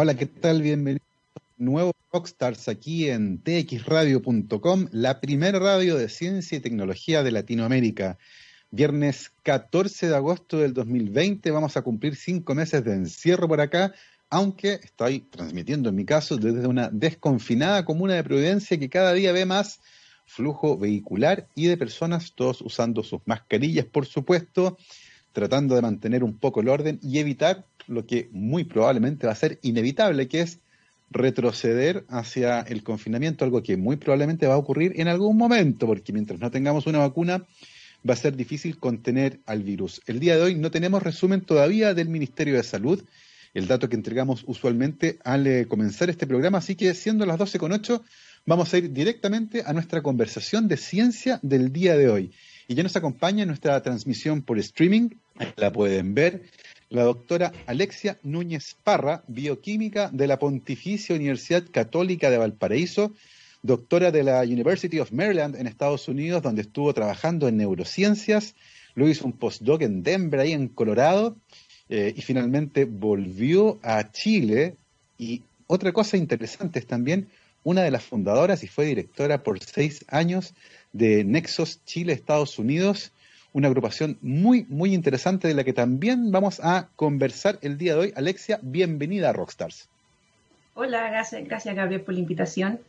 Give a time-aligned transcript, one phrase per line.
[0.00, 0.62] hola, ¿qué tal?
[0.62, 1.06] Bienvenidos
[1.36, 8.16] a nuevo Rockstars aquí en txradio.com, la primera radio de ciencia y tecnología de Latinoamérica.
[8.70, 13.92] Viernes 14 de agosto del 2020 vamos a cumplir cinco meses de encierro por acá,
[14.30, 19.32] aunque estoy transmitiendo en mi caso desde una desconfinada comuna de Providencia que cada día
[19.32, 19.80] ve más
[20.24, 24.78] flujo vehicular y de personas, todos usando sus mascarillas, por supuesto,
[25.34, 29.36] tratando de mantener un poco el orden y evitar lo que muy probablemente va a
[29.36, 30.60] ser inevitable, que es
[31.10, 36.12] retroceder hacia el confinamiento, algo que muy probablemente va a ocurrir en algún momento, porque
[36.12, 37.46] mientras no tengamos una vacuna
[38.08, 40.00] va a ser difícil contener al virus.
[40.06, 43.02] El día de hoy no tenemos resumen todavía del Ministerio de Salud,
[43.52, 47.58] el dato que entregamos usualmente al eh, comenzar este programa, así que siendo las 12
[47.58, 48.02] con 8,
[48.46, 52.32] vamos a ir directamente a nuestra conversación de ciencia del día de hoy.
[52.68, 55.10] Y ya nos acompaña nuestra transmisión por streaming,
[55.56, 56.42] la pueden ver,
[56.90, 63.12] la doctora Alexia Núñez Parra, bioquímica de la Pontificia Universidad Católica de Valparaíso,
[63.62, 68.56] doctora de la University of Maryland en Estados Unidos, donde estuvo trabajando en neurociencias,
[68.96, 71.36] luego hizo un postdoc en Denver, ahí en Colorado,
[71.88, 74.76] eh, y finalmente volvió a Chile.
[75.16, 77.28] Y otra cosa interesante es también
[77.62, 80.54] una de las fundadoras y fue directora por seis años
[80.92, 83.12] de Nexos Chile Estados Unidos,
[83.52, 88.00] una agrupación muy, muy interesante de la que también vamos a conversar el día de
[88.00, 88.12] hoy.
[88.16, 89.88] Alexia, bienvenida a Rockstars.
[90.74, 92.80] Hola, gracias, gracias Gabriel por la invitación.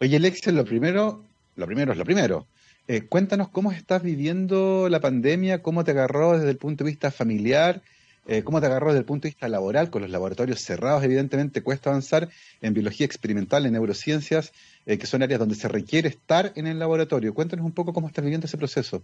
[0.00, 1.24] Oye, Alexia, lo primero,
[1.56, 2.46] lo primero es lo primero.
[2.86, 7.10] Eh, cuéntanos cómo estás viviendo la pandemia, cómo te agarró desde el punto de vista
[7.10, 7.82] familiar,
[8.28, 11.62] eh, cómo te agarró desde el punto de vista laboral, con los laboratorios cerrados, evidentemente
[11.62, 12.28] cuesta avanzar
[12.60, 14.52] en biología experimental, en neurociencias,
[14.84, 17.32] eh, que son áreas donde se requiere estar en el laboratorio.
[17.32, 19.02] Cuéntanos un poco cómo estás viviendo ese proceso.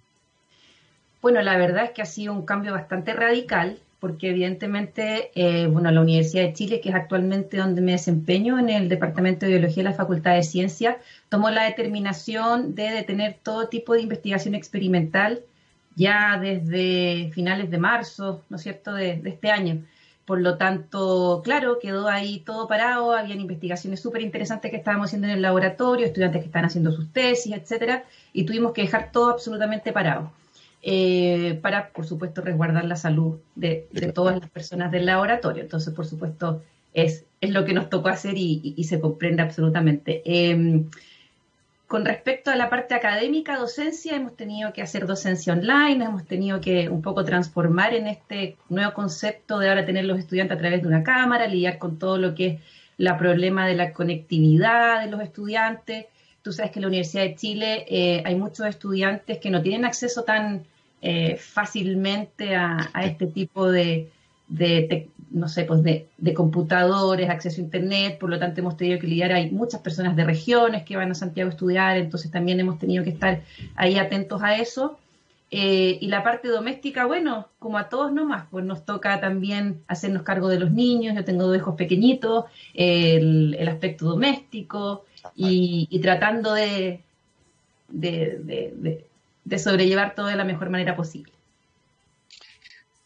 [1.23, 5.91] Bueno, la verdad es que ha sido un cambio bastante radical, porque evidentemente, eh, bueno,
[5.91, 9.85] la Universidad de Chile, que es actualmente donde me desempeño en el Departamento de Biología
[9.85, 10.97] de la Facultad de Ciencias,
[11.31, 15.41] tomó la determinación de detener todo tipo de investigación experimental
[15.97, 19.85] ya desde finales de marzo, ¿no es cierto?, de, este año.
[20.25, 25.29] Por lo tanto, claro, quedó ahí todo parado, habían investigaciones súper interesantes que estábamos haciendo
[25.29, 29.31] en el laboratorio, estudiantes que están haciendo sus tesis, etcétera, y tuvimos que dejar todo
[29.31, 30.33] absolutamente parado.
[30.87, 35.63] Eh, para, por supuesto, resguardar la salud de, todas las personas del laboratorio.
[35.63, 36.63] Entonces, por supuesto,
[36.93, 40.23] es, es lo que nos tocó hacer y, se comprende absolutamente.
[40.27, 40.91] Em,
[41.95, 46.61] con respecto a la parte académica, docencia, hemos tenido que hacer docencia online, hemos tenido
[46.61, 50.83] que un poco transformar en este nuevo concepto de ahora tener los estudiantes a través
[50.83, 52.61] de una cámara, lidiar con todo lo que es
[52.97, 56.07] la problema de la conectividad de los estudiantes.
[56.43, 59.85] Tú sabes que en la Universidad de Chile eh, hay muchos estudiantes que no tienen
[59.85, 60.65] acceso tan
[61.01, 64.11] eh, fácilmente a, este tipo de,
[64.57, 69.07] de, no sé, pues de, computadores, acceso a Internet, por lo tanto hemos tenido que
[69.07, 72.79] lidiar, hay muchas personas de regiones que van a Santiago a estudiar, entonces también hemos
[72.79, 73.43] tenido que estar
[73.77, 74.99] ahí atentos a eso.
[75.51, 80.23] Eh, y la parte doméstica, bueno, como a todos nomás, pues nos toca también hacernos
[80.23, 85.05] cargo de los niños, yo tengo dos hijos pequeñitos, el, aspecto doméstico
[85.37, 87.03] y, tratando de,
[87.89, 89.05] de,
[89.45, 91.34] de sobrellevar todo de la mejor manera posible.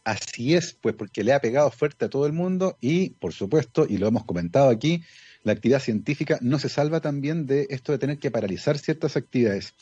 [0.09, 3.85] Así es, pues porque le ha pegado fuerte a todo el mundo y, por supuesto,
[3.87, 5.03] y lo hemos comentado aquí,
[5.43, 9.75] la actividad científica no se salva también de esto de tener que paralizar ciertas actividades.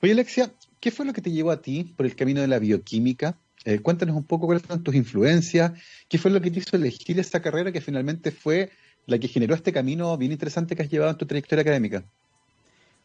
[0.00, 2.60] Oye, Alexia, ¿qué fue lo que te llevó a ti por el camino de la
[2.60, 3.36] bioquímica?
[3.64, 5.72] Eh, cuéntanos un poco cuáles fueron tus influencias,
[6.08, 8.70] qué fue lo que te hizo elegir esta carrera que finalmente fue
[9.06, 12.04] la que generó este camino bien interesante que has llevado en tu trayectoria académica.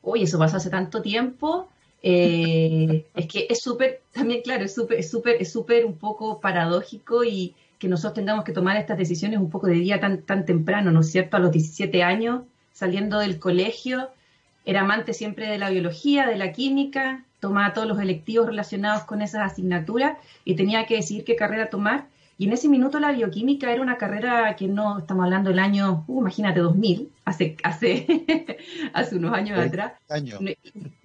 [0.03, 1.71] Oye, eso pasó hace tanto tiempo.
[2.03, 6.39] Eh, es que es súper, también claro, es súper, es súper, es súper un poco
[6.39, 10.45] paradójico y que nosotros tengamos que tomar estas decisiones un poco de día tan, tan
[10.45, 11.37] temprano, ¿no es cierto?
[11.37, 12.41] A los 17 años,
[12.73, 14.09] saliendo del colegio,
[14.65, 19.21] era amante siempre de la biología, de la química, tomaba todos los electivos relacionados con
[19.21, 22.07] esas asignaturas y tenía que decidir qué carrera tomar.
[22.37, 26.03] Y en ese minuto la bioquímica era una carrera que no, estamos hablando del año,
[26.07, 28.25] uh, imagínate, 2000, hace, hace,
[28.93, 29.93] hace unos años atrás.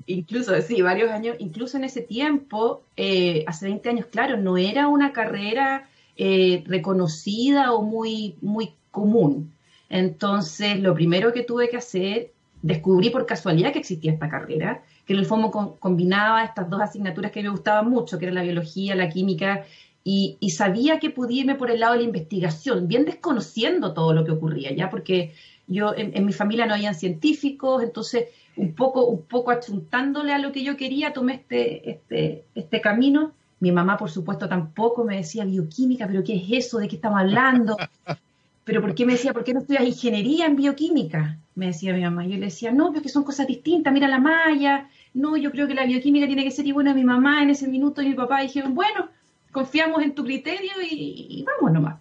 [0.07, 1.37] Incluso, sí, varios años.
[1.39, 7.73] Incluso en ese tiempo, eh, hace 20 años, claro, no era una carrera eh, reconocida
[7.73, 9.53] o muy, muy común.
[9.89, 15.15] Entonces, lo primero que tuve que hacer, descubrí por casualidad que existía esta carrera, que
[15.15, 18.95] en el fondo combinaba estas dos asignaturas que me gustaban mucho, que era la biología,
[18.95, 19.65] la química
[20.05, 24.25] y, sabía que podía irme por el lado de la investigación, bien desconociendo todo lo
[24.25, 25.35] que ocurría, ya porque
[25.69, 28.27] yo en, mi familia no habían científicos, entonces
[28.57, 33.33] un poco, un poco achuntándole a lo que yo quería, tomé este, este, este camino.
[33.61, 36.79] Mi mamá, por supuesto, tampoco me decía bioquímica, pero ¿qué es eso?
[36.79, 37.77] ¿De qué estamos hablando?
[38.65, 41.39] pero ¿por qué me decía, por qué no estudias ingeniería en bioquímica?
[41.55, 42.27] Me decía mi mamá.
[42.27, 44.89] Yo le decía, no, porque son cosas distintas, mira la malla.
[45.15, 46.67] No, yo creo que la bioquímica tiene que ser.
[46.67, 49.09] Y bueno, mi mamá en ese minuto y mi papá dijeron, bueno,
[49.53, 52.01] confiamos en tu criterio y, vamos nomás.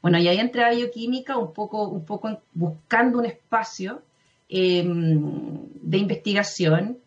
[0.00, 4.02] Bueno, y ahí entré a bioquímica un poco, un poco buscando un espacio
[4.48, 6.98] em, de investigación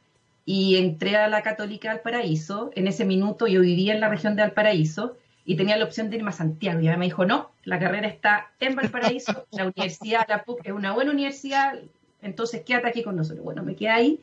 [0.46, 2.72] y entré a la Católica del Paraíso.
[2.76, 6.18] En ese minuto yo vivía en la región de Valparaíso y tenía la opción de
[6.18, 6.80] irme a Santiago.
[6.80, 10.74] Y ella me dijo, no, la carrera está en Valparaíso, la universidad, la PUC es
[10.74, 11.80] una buena universidad,
[12.22, 13.44] entonces quédate aquí con nosotros.
[13.44, 14.20] Bueno, me quedé ahí.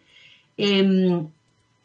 [0.57, 1.29] Em,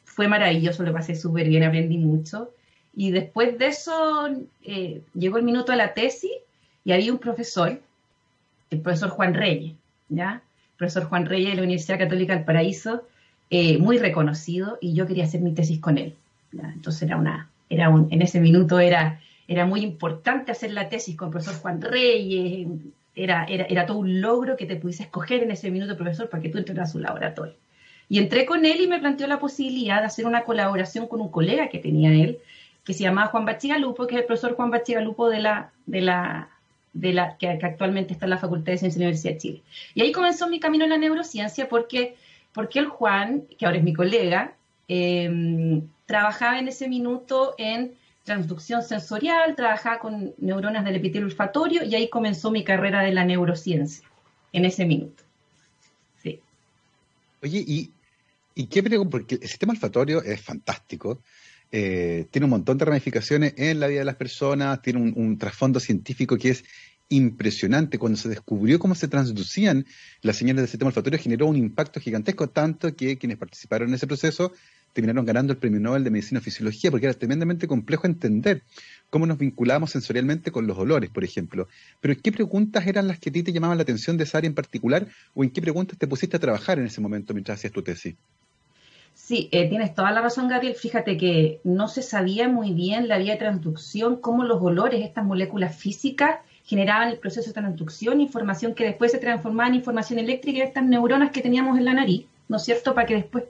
[0.03, 2.51] fue maravilloso, lo pasé súper bien, aprendí mucho.
[2.95, 4.29] Y después de eso
[4.63, 6.31] eh, llegó el minuto de la tesis
[6.85, 7.81] y había un profesor,
[8.69, 9.73] el profesor Juan Reyes,
[10.09, 10.41] ¿ya?
[10.73, 13.03] El profesor Juan Reyes de la Universidad Católica del Paraíso,
[13.49, 16.15] eh, muy reconocido, y yo quería hacer mi tesis con él.
[16.51, 21.15] Entonces era una, era un, en ese minuto era, era muy importante hacer la tesis
[21.15, 22.67] con el profesor Juan Reyes,
[23.15, 26.41] era, era, era todo un logro que te pudiese escoger en ese minuto, profesor, para
[26.41, 27.55] que tú entres a su laboratorio.
[28.09, 31.29] Y entré con él y me planteó la posibilidad de hacer una colaboración con un
[31.29, 32.39] colega que tenía él,
[32.83, 36.49] que se llamaba Juan Bachigalupo, que es el profesor Juan Bachigalupo de la, de la,
[36.93, 39.61] de la, que, actualmente está en la Facultad de Ciencias de la Universidad de Chile.
[39.95, 42.15] Y ahí comenzó mi camino en la neurociencia porque,
[42.53, 44.53] porque el Juan, que ahora es mi colega,
[44.87, 47.93] eh, trabajaba en ese minuto en
[48.23, 53.25] transducción sensorial, trabajaba con neuronas del epitelio olfatorio y ahí comenzó mi carrera de la
[53.25, 54.07] neurociencia,
[54.51, 55.23] en ese minuto.
[56.21, 56.39] Sí.
[57.41, 57.91] Oye, ¿y,
[58.55, 58.83] y qué?
[59.09, 61.21] Porque el sistema olfatorio es fantástico.
[61.75, 65.79] Eh, tiene un montón de ramificaciones en la vida de las personas, tiene un, trasfondo
[65.79, 66.63] científico que es
[67.09, 67.97] impresionante.
[67.97, 69.87] Cuando se descubrió cómo se transducían
[70.21, 74.05] las señales del sistema olfatorio, generó un impacto gigantesco, tanto que quienes participaron en ese
[74.05, 74.53] proceso
[74.93, 78.61] terminaron ganando el premio Nobel de Medicina y Fisiología, porque era tremendamente complejo entender
[79.09, 81.67] cómo nos vinculamos sensorialmente con los olores, por ejemplo.
[82.01, 84.47] Pero ¿qué preguntas eran las que a ti te llamaban la atención de esa área
[84.47, 87.73] en particular, o en qué preguntas te pusiste a trabajar en ese momento mientras hacías
[87.73, 88.13] tu tesis?
[89.13, 90.75] Sí, eh, tienes toda la razón, Gabriel.
[90.75, 95.23] Fíjate que no se sabía muy bien la vía de transducción, cómo los olores, estas
[95.23, 100.59] moléculas físicas, generaban el proceso de transducción, información que después se transformaba en información eléctrica
[100.59, 102.93] de estas neuronas que teníamos en la nariz, ¿no es cierto?
[102.93, 103.45] Para que después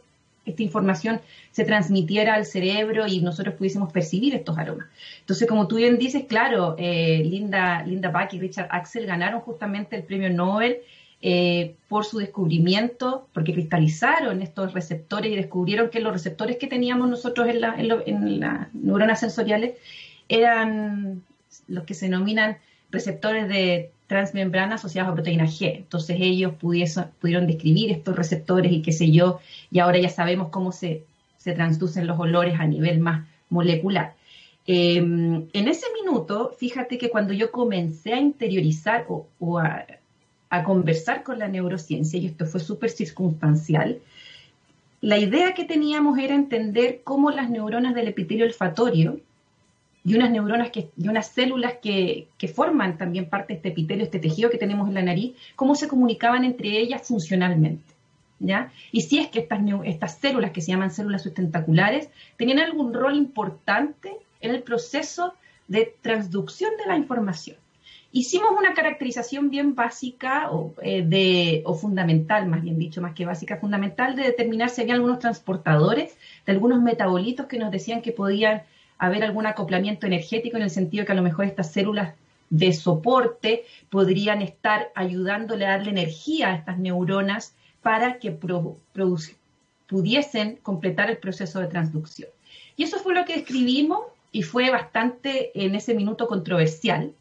[0.45, 1.21] esta información
[1.51, 4.87] se transmitiera al cerebro y nosotros pudiésemos percibir estos aromas.
[5.21, 9.95] Entonces, como tú bien dices, claro, eh, Linda, Linda Bach y Richard Axel ganaron justamente
[9.95, 10.79] el premio Nobel
[11.25, 17.09] eh, por su descubrimiento, porque cristalizaron estos receptores y descubrieron que los receptores que teníamos
[17.09, 17.61] nosotros en,
[18.41, 19.75] las neuronas sensoriales
[20.27, 21.23] eran
[21.69, 22.57] los que se denominan
[22.91, 25.77] receptores de transmembrana asociados a proteína G.
[25.77, 29.39] Entonces ellos pudieron describir estos receptores y qué sé yo,
[29.71, 31.05] y ahora ya sabemos cómo se,
[31.37, 34.13] se transducen los olores a nivel más molecular.
[34.67, 39.85] Em, en ese minuto, fíjate que cuando yo comencé a interiorizar o a,
[40.53, 43.99] a conversar con la neurociencia, y esto fue súper circunstancial,
[45.01, 49.19] la idea que teníamos era entender cómo las neuronas del epitelio olfatorio
[50.05, 54.19] y unas neuronas que, y unas células que, forman también parte de este epitelio, este
[54.19, 57.91] tejido que tenemos en la nariz, cómo se comunicaban entre ellas funcionalmente.
[58.37, 58.71] ¿Ya?
[58.91, 63.15] Y si es que estas, estas células que se llaman células sustentaculares tenían algún rol
[63.15, 65.33] importante en el proceso
[65.67, 67.57] de transducción de la información.
[68.15, 73.57] Hicimos una caracterización bien básica o, eh, o fundamental, más bien dicho, más que básica,
[73.57, 78.61] fundamental de determinar si había algunos transportadores de algunos metabolitos que nos decían que podían
[78.99, 82.13] haber algún acoplamiento energético en el sentido que a lo mejor estas células
[82.51, 88.29] de soporte podrían estar ayudándole a darle energía a estas neuronas para que
[89.87, 92.29] pudiesen completar el proceso de transducción.
[92.75, 97.11] Y eso fue lo que escribimos y fue bastante en ese minuto controversial,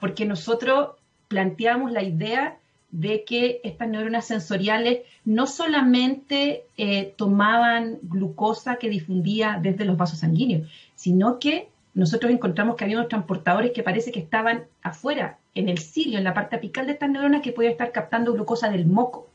[0.00, 0.96] porque nosotros
[1.28, 2.56] planteamos la idea
[2.90, 10.18] de que estas neuronas sensoriales no solamente eh, tomaban glucosa que difundía desde los vasos
[10.18, 15.68] sanguíneos, sino que nosotros encontramos que había unos transportadores que parece que estaban afuera, en
[15.68, 18.86] el cirio, en la parte apical de estas neuronas, que podían estar captando glucosa del
[18.86, 19.28] moco,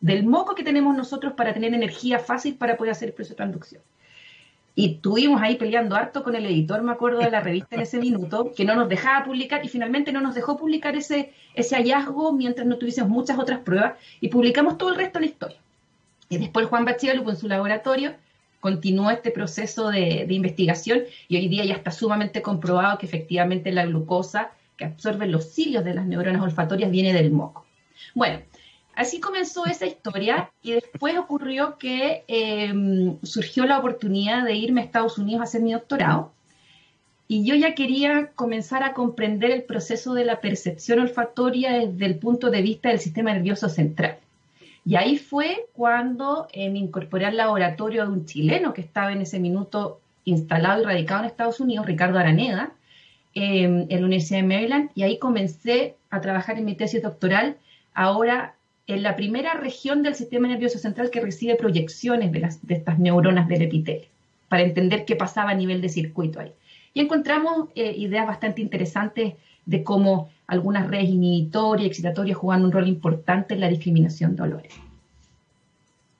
[0.00, 3.38] del moco que tenemos nosotros para tener energía fácil para poder hacer el proceso de
[3.38, 3.82] transducción.
[4.78, 7.98] Y estuvimos ahí peleando harto con el editor, me acuerdo de la revista en ese
[8.06, 12.32] minuto, que no nos dejaba publicar y finalmente no nos dejó publicar ese, ese hallazgo
[12.32, 15.58] mientras no tuviésemos muchas otras pruebas y publicamos todo el resto de la historia.
[16.28, 18.14] Y después Juan Bachigalupo en su laboratorio
[18.60, 23.72] continuó este proceso de, de, investigación y hoy día ya está sumamente comprobado que efectivamente
[23.72, 27.66] la glucosa que absorben los cilios de las neuronas olfatorias viene del moco.
[28.14, 28.42] Bueno,
[28.98, 34.84] Así comenzó esa historia y después ocurrió que em, surgió la oportunidad de irme a
[34.84, 36.32] Estados Unidos a hacer mi doctorado.
[37.28, 42.18] y yo ya quería comenzar a comprender el proceso de la percepción olfatoria desde el
[42.18, 44.16] punto de vista del sistema nervioso central.
[44.84, 49.20] Y ahí fue cuando eh, me incorporé al laboratorio de un chileno que estaba en
[49.20, 52.72] ese minuto instalado y radicado en Estados Unidos, Ricardo Araneda,
[53.34, 57.58] em, en la Universidad de Maryland, y ahí comencé a trabajar en mi tesis doctoral,
[57.94, 58.54] ahora
[58.88, 63.62] en la primera región del sistema nervioso central que recibe proyecciones de, estas neuronas del
[63.62, 64.08] epitelio,
[64.48, 66.52] para entender qué pasaba a nivel de circuito ahí.
[66.94, 69.34] Y encontramos eh, ideas bastante interesantes
[69.66, 74.74] de cómo algunas redes inhibitorias, excitatorias juegan un rol importante en la discriminación de olores.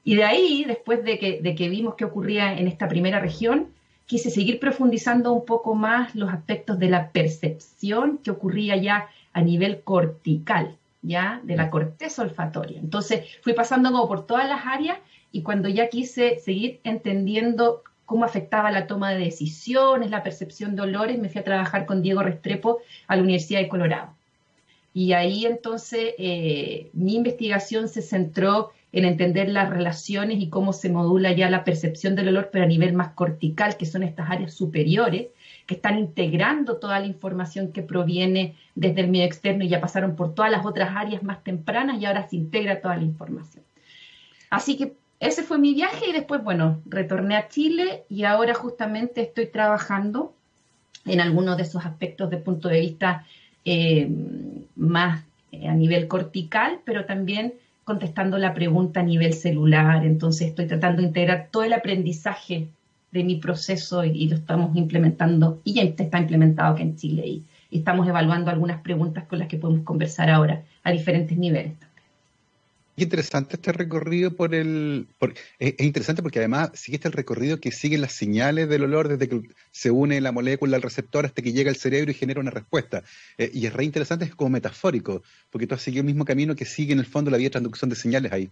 [0.05, 3.69] Y de ahí, después de que, de que vimos qué ocurría en esta primera región,
[4.05, 9.41] quise seguir profundizando un poco más los aspectos de la percepción que ocurría ya a
[9.41, 12.79] nivel cortical, ya de la corteza olfatoria.
[12.79, 14.99] Entonces fui pasando como por todas las áreas
[15.33, 20.83] y cuando ya quise seguir entendiendo cómo afectaba la toma de decisiones, la percepción de
[20.83, 24.15] olores, me fui a trabajar con Diego Restrepo a la Universidad de Colorado.
[24.95, 30.89] Y ahí entonces eh, mi investigación se centró en entender las relaciones y cómo se
[30.89, 34.55] modula ya la percepción del olor, pero a nivel más cortical, que son estas áreas
[34.55, 35.29] superiores,
[35.69, 40.17] que están integrando toda la información que proviene desde el medio externo y ya pasaron
[40.17, 43.63] por todas las otras áreas más tempranas y ahora se integra toda la información.
[44.49, 49.21] Así que ese fue mi viaje y después, bueno, retorné a Chile y ahora justamente
[49.21, 50.33] estoy trabajando
[51.05, 53.27] en algunos de esos aspectos desde punto de vista
[53.67, 54.09] eh,
[54.75, 55.23] más
[55.53, 57.53] eh, a nivel cortical, pero también
[57.85, 60.07] contestando la pregunta a nivel celular.
[60.07, 62.69] Entonces estoy tratando de integrar todo el aprendizaje
[63.11, 67.45] de mi proceso y, lo estamos implementando y ya está implementado aquí en Chile y
[67.71, 71.73] estamos evaluando algunas preguntas con las que podemos conversar ahora a diferentes niveles
[73.03, 75.07] interesante este recorrido por el...
[75.59, 79.29] es, interesante porque además sigue este el recorrido que sigue las señales del olor desde
[79.29, 82.51] que se une la molécula al receptor hasta que llega al cerebro y genera una
[82.51, 83.03] respuesta.
[83.37, 86.55] Eh, y es re interesante, es como metafórico, porque tú has seguido el mismo camino
[86.55, 88.51] que sigue en el fondo la vía de transducción de señales ahí.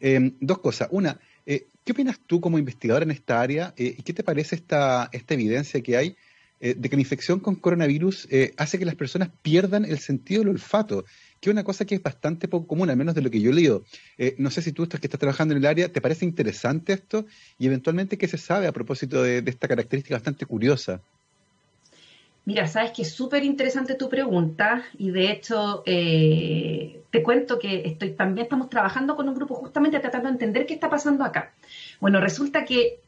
[0.00, 0.88] Em, dos cosas.
[0.92, 4.54] Una, eh, ¿qué opinas tú como investigador en esta área eh, y qué te parece
[4.54, 6.16] esta, esta evidencia que hay
[6.60, 8.26] de que la infección con coronavirus
[8.56, 11.04] hace que las personas pierdan el sentido del olfato?
[11.40, 13.52] que es una cosa que es bastante poco común, al menos de lo que yo
[13.52, 13.80] he.
[14.18, 16.92] Eh, no sé si tú estás, que estás trabajando en el área, ¿te parece interesante
[16.92, 17.26] esto?
[17.58, 21.00] Y eventualmente, ¿qué se sabe a propósito de, esta característica bastante curiosa?
[22.48, 27.86] Mira, sabes que es súper interesante tu pregunta y de hecho eh, te cuento que
[27.86, 31.52] estoy también estamos trabajando con un grupo justamente tratando de entender qué está pasando acá.
[32.00, 33.00] Bueno, resulta que,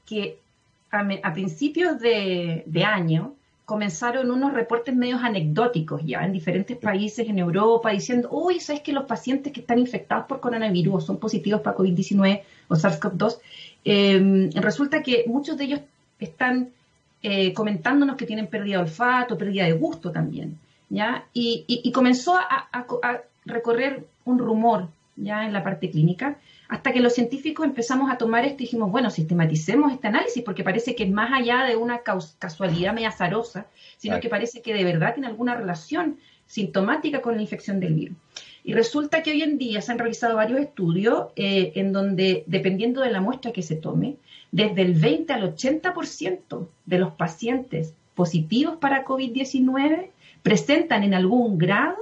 [0.90, 3.32] a, principios de, de año
[3.64, 8.92] comenzaron unos reportes medios anecdóticos ya en diferentes países en Europa diciendo, uy, ¿sabes que
[8.92, 13.38] los pacientes que están infectados por coronavirus o son positivos para COVID-19 o SARS-CoV-2?
[13.87, 15.80] Em, resulta que muchos de ellos
[16.18, 16.73] están
[17.22, 20.58] eh, comentándonos que tienen pérdida de olfato, pérdida de gusto también,
[20.88, 21.26] ¿ya?
[21.32, 26.36] Y, comenzó a, a, recorrer un rumor ya en la parte clínica
[26.68, 30.62] hasta que los científicos empezamos a tomar esto y dijimos, bueno, sistematicemos este análisis porque
[30.62, 32.00] parece que es más allá de una
[32.38, 37.42] casualidad media azarosa, sino que parece que de verdad tiene alguna relación sintomática con la
[37.42, 38.16] infección del virus.
[38.62, 43.00] Y resulta que hoy en día se han realizado varios estudios eh, en donde, dependiendo
[43.00, 44.16] de la muestra que se tome,
[44.52, 50.11] desde el 20 al 80% de los pacientes positivos para COVID-19
[50.42, 51.97] presentan en algún grado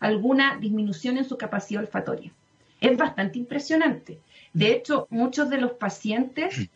[0.00, 2.30] alguna disminución en su capacidad olfatoria.
[2.80, 4.18] Es bastante impresionante.
[4.52, 6.68] De hecho, muchos de los pacientes,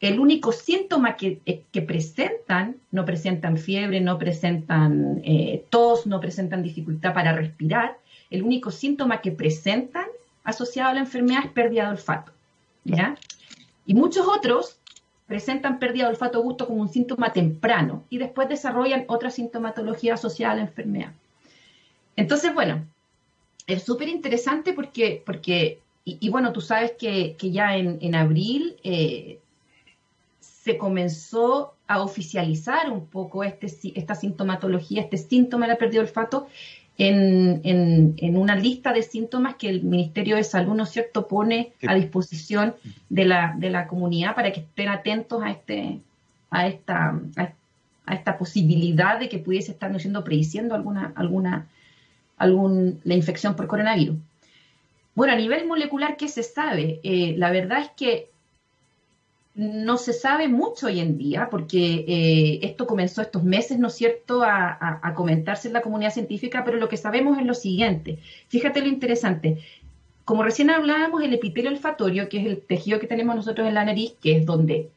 [0.00, 6.62] el único síntoma que, eh, presentan, no presentan fiebre, no presentan eh, tos, no presentan
[6.62, 7.98] dificultad para respirar,
[8.30, 10.06] el único síntoma que presentan
[10.42, 12.32] asociado a la enfermedad es pérdida de olfato.
[12.84, 13.16] ¿ya?
[13.86, 14.78] Y muchos otros
[15.26, 20.52] presentan pérdida de olfato gusto como un síntoma temprano y después desarrollan otra sintomatología asociada
[20.52, 21.12] a la enfermedad.
[22.16, 22.84] Entonces, bueno,
[23.66, 29.38] es súper interesante porque, porque y, bueno, tú sabes que, ya en, abril eh,
[30.38, 36.08] se comenzó a oficializar un poco este, esta sintomatología, este síntoma de la pérdida de
[36.08, 36.46] olfato,
[36.96, 37.60] en,
[38.16, 41.94] en, una lista de síntomas que el Ministerio de Salud, ¿no es cierto?, pone a
[41.94, 42.74] disposición
[43.08, 46.00] de la, de la comunidad para que estén atentos a, este,
[46.50, 51.66] a, esta, a, esta posibilidad de que pudiese estar siendo prediciendo alguna, alguna
[52.36, 54.16] algún, la infección por coronavirus.
[55.14, 57.00] Bueno, a nivel molecular, ¿qué se sabe?
[57.02, 58.28] Eh, la verdad es que
[59.54, 63.94] no se sabe mucho hoy en día, porque eh, esto comenzó estos meses, ¿no es
[63.94, 68.18] cierto?, a, comentarse en la comunidad científica, pero lo que sabemos es lo siguiente.
[68.48, 69.58] Fíjate lo interesante.
[70.24, 73.84] Como recién hablábamos, el epitelio olfatorio, que es el tejido que tenemos nosotros en la
[73.84, 74.90] nariz, que es donde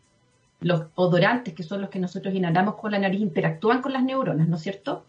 [0.60, 4.48] los odorantes, que son los que nosotros inhalamos con la nariz, interactúan con las neuronas,
[4.48, 5.06] ¿no es cierto?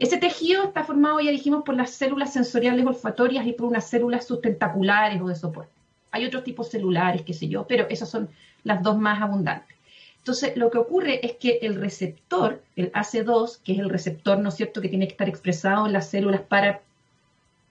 [0.00, 4.26] Ese tejido está formado, ya dijimos, por las células sensoriales olfatorias y por unas células
[4.26, 5.81] sustentaculares o de soporte.
[6.12, 8.28] Hay otros tipos celulares, qué sé yo, pero esas son
[8.62, 9.76] las dos más abundantes.
[10.18, 14.50] Entonces, lo que ocurre es que el receptor, el AC2, que es el receptor, ¿no
[14.50, 16.80] es cierto?, que tiene que estar expresado en las células para,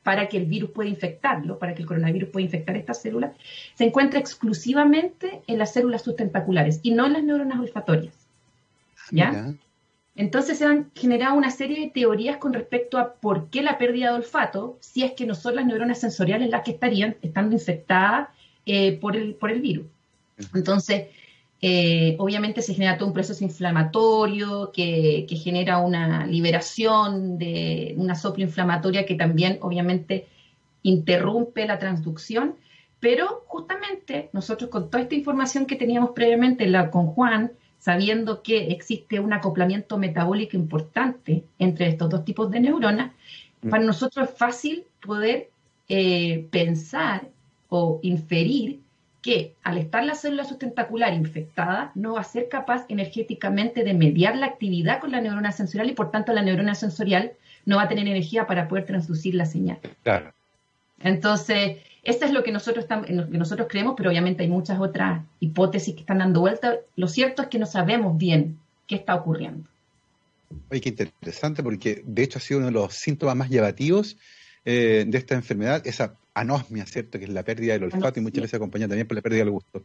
[0.03, 3.31] para que el virus pueda infectarlo, para que el coronavirus pueda infectar estas células,
[3.75, 8.15] se encuentra exclusivamente en las células sustentaculares y no en las neuronas olfatorias.
[9.12, 9.53] ¿Ya?
[10.15, 14.10] Entonces se han generado una serie de teorías con respecto a por qué la pérdida
[14.10, 18.30] de olfato, si es que no son las neuronas sensoriales las que estarían estando infectadas
[18.65, 19.86] eh, por, el, por el virus.
[20.53, 21.08] Entonces,
[21.63, 28.44] eh, obviamente se genera todo un proceso inflamatorio que, genera una liberación de una soplo
[28.44, 30.27] inflamatoria que también obviamente
[30.82, 32.56] interrumpe la transducción,
[33.00, 37.51] pero justamente nosotros con toda esta información que teníamos previamente la, con Juan,
[37.82, 43.12] sabiendo que existe un acoplamiento metabólico importante entre estos dos tipos de neuronas,
[43.64, 43.70] mm.
[43.70, 45.50] para nosotros es fácil poder
[45.90, 47.28] eh, pensar
[47.70, 48.80] o inferir
[49.24, 54.36] que al estar la célula sustentacular infectada, no va a ser capaz energéticamente de mediar
[54.36, 57.34] la actividad con la neurona sensorial y por tanto la neurona sensorial
[57.66, 59.80] no va a tener energía para poder transducir la señal.
[60.04, 60.34] Claro.
[61.00, 64.79] Entonces, esto es lo que nosotros estamos, lo que nosotros creemos, pero obviamente hay muchas
[64.79, 66.77] otras hipótesis que están dando vuelta.
[66.96, 69.70] Lo cierto es que no sabemos bien qué está ocurriendo.
[70.70, 74.17] Oye, qué interesante, porque de hecho ha sido uno de los síntomas más llamativos
[74.65, 77.20] eh, de esta enfermedad, esa anosmia, ¿cierto?
[77.20, 79.51] Que es la pérdida del olfato y muchas veces acompañada también por la pérdida del
[79.51, 79.84] gusto.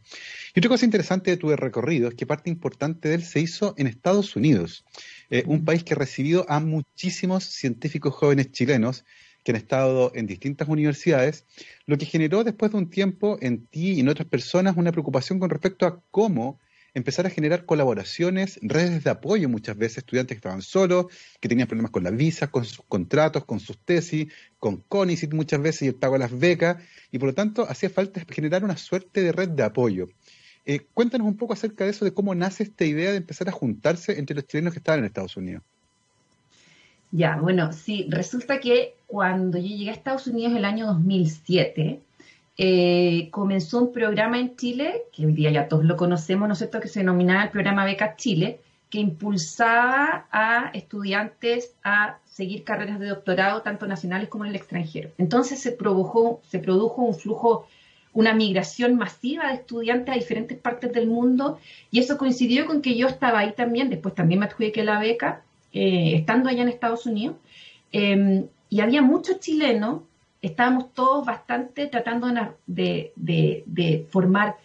[0.55, 3.75] Y otra cosa interesante de tu recorrido es que parte importante de él se hizo
[3.77, 4.85] en Estados Unidos,
[5.29, 9.05] eh, un país que ha recibido a muchísimos científicos jóvenes chilenos
[9.47, 11.45] que han estado en distintas universidades,
[11.85, 15.39] lo que generó después de un tiempo en ti y en otras personas una preocupación
[15.39, 16.59] con respecto a cómo
[16.93, 21.05] empezar a generar colaboraciones, redes de apoyo muchas veces, estudiantes que estaban solos,
[21.39, 24.27] que tenían problemas con las visas, con sus contratos, con sus tesis,
[24.59, 27.89] con CONICIT muchas veces y el pago de las becas, y por lo tanto hacía
[27.89, 30.09] falta generar una suerte de red de apoyo.
[30.65, 33.53] Eh, cuéntanos un poco acerca de eso, de cómo nace esta idea de empezar a
[33.53, 35.63] juntarse entre los chilenos que estaban en Estados Unidos.
[37.11, 42.01] Ya, bueno, sí, resulta que cuando yo llegué a Estados Unidos el año 2007,
[42.57, 46.57] eh, comenzó un programa en Chile, que hoy día ya todos lo conocemos, ¿no es
[46.57, 52.99] cierto?, que se denominaba el programa Becas Chile, que impulsaba a estudiantes a seguir carreras
[52.99, 55.09] de doctorado, tanto nacionales como en el extranjero.
[55.17, 57.67] Entonces se produjo, se produjo un flujo,
[58.13, 61.59] una migración masiva de estudiantes a diferentes partes del mundo,
[61.91, 65.43] y eso coincidió con que yo estaba ahí también, después también me adjudiqué la beca,
[65.77, 67.35] eh, estando allá en Estados Unidos,
[67.91, 70.01] eh, y había muchos chilenos
[70.41, 72.27] estábamos todos bastante tratando
[72.65, 74.57] de, formar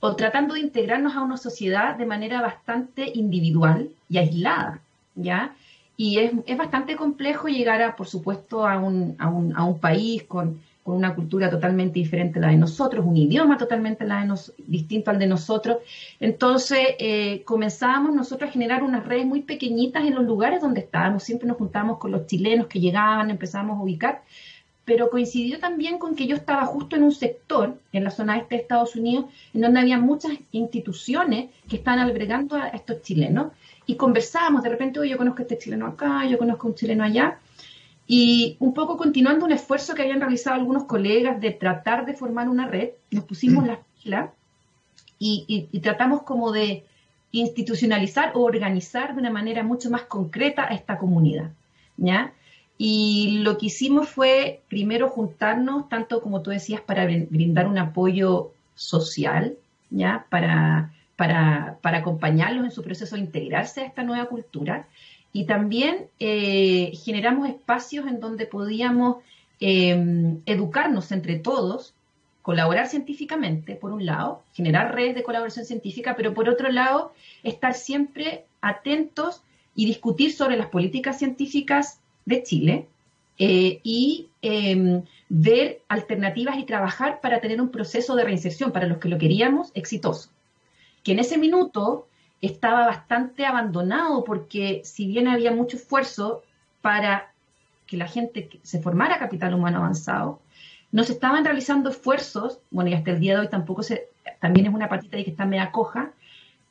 [0.00, 4.80] o tratando de integrarnos a una sociedad de manera bastante individual y aislada,
[5.14, 5.54] ¿ya?
[5.96, 10.24] Y es, bastante complejo llegar, a, por supuesto, a un, a un, a un país
[10.24, 14.34] con, con, una cultura totalmente diferente a la de nosotros, un idioma totalmente la de
[14.66, 15.78] distinto al de nosotros.
[16.20, 21.22] Entonces, eh, comenzábamos nosotros a generar unas redes muy pequeñitas en los lugares donde estábamos.
[21.22, 24.22] Siempre nos juntábamos con los chilenos que llegaban, empezábamos a ubicar
[24.84, 28.56] pero coincidió también con que yo estaba justo en un sector, en la zona este
[28.56, 33.52] de Estados Unidos, en donde había muchas instituciones que estaban albergando a estos chilenos,
[33.86, 37.04] y conversábamos, de repente, yo conozco a este chileno acá, yo conozco a un chileno
[37.04, 37.38] allá,
[38.06, 42.48] y un poco continuando un esfuerzo que habían realizado algunos colegas de tratar de formar
[42.48, 44.30] una red, nos pusimos las pilas
[45.18, 46.84] y, y tratamos como de
[47.32, 51.50] institucionalizar o organizar de una manera mucho más concreta a esta comunidad,
[51.96, 52.32] ¿ya?,
[52.76, 58.52] y lo que hicimos fue primero juntarnos, tanto como tú decías, para brindar un apoyo
[58.74, 59.54] social,
[59.90, 60.26] ¿ya?
[60.28, 64.88] Para, para, para acompañarlos en su proceso de integrarse a esta nueva cultura.
[65.34, 69.16] Y también eh, generamos espacios en donde podíamos
[69.58, 71.92] em, educarnos entre todos,
[72.40, 77.74] colaborar científicamente, por un lado, generar redes de colaboración científica, pero por otro lado, estar
[77.74, 79.42] siempre atentos
[79.74, 82.86] y discutir sobre las políticas científicas de Chile
[83.36, 88.98] eh, y em, ver alternativas y trabajar para tener un proceso de reinserción para los
[88.98, 90.30] que lo queríamos exitoso.
[91.02, 92.06] Que en ese minuto
[92.46, 96.42] estaba bastante abandonado porque si bien había mucho esfuerzo
[96.82, 97.32] para
[97.86, 100.40] que la gente se formara capital humano avanzado,
[100.92, 104.08] no se estaban realizando esfuerzos, bueno, y hasta el día de hoy tampoco se,
[104.40, 106.12] también es una patita ahí que está media coja,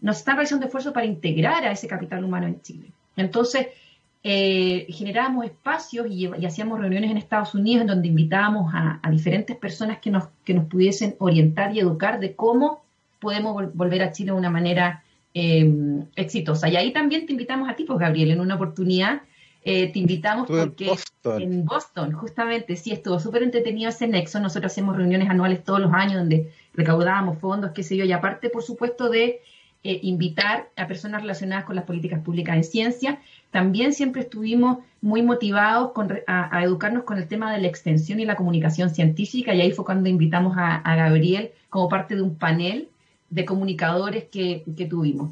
[0.02, 2.92] no están realizando esfuerzos para integrar a ese capital humano en Chile.
[3.16, 3.68] Entonces,
[4.24, 10.00] eh, generábamos espacios y, hacíamos reuniones en Estados Unidos en donde invitábamos a, diferentes personas
[10.00, 12.84] que nos, que nos pudiesen orientar y educar de cómo
[13.20, 15.04] podemos volver a Chile de una manera
[15.34, 16.70] em, exitosa.
[16.70, 19.22] Y ahí también te invitamos a ti, pues Gabriel, en una oportunidad
[19.66, 20.92] eh, te invitamos porque
[21.24, 22.12] en Boston.
[22.12, 24.40] justamente, sí, estuvo súper entretenido ese nexo.
[24.40, 28.50] Nosotros hacemos reuniones anuales todos los años donde recaudábamos fondos, qué sé yo, y aparte,
[28.50, 29.42] por supuesto, de
[29.86, 33.20] eh, invitar a personas relacionadas con las políticas públicas en ciencia.
[33.52, 35.92] También siempre estuvimos muy motivados
[36.28, 39.86] a, educarnos con el tema de la extensión y la comunicación científica y ahí fue
[39.86, 42.88] cuando invitamos a, Gabriel como parte de un panel
[43.34, 45.32] de comunicadores que, tuvimos.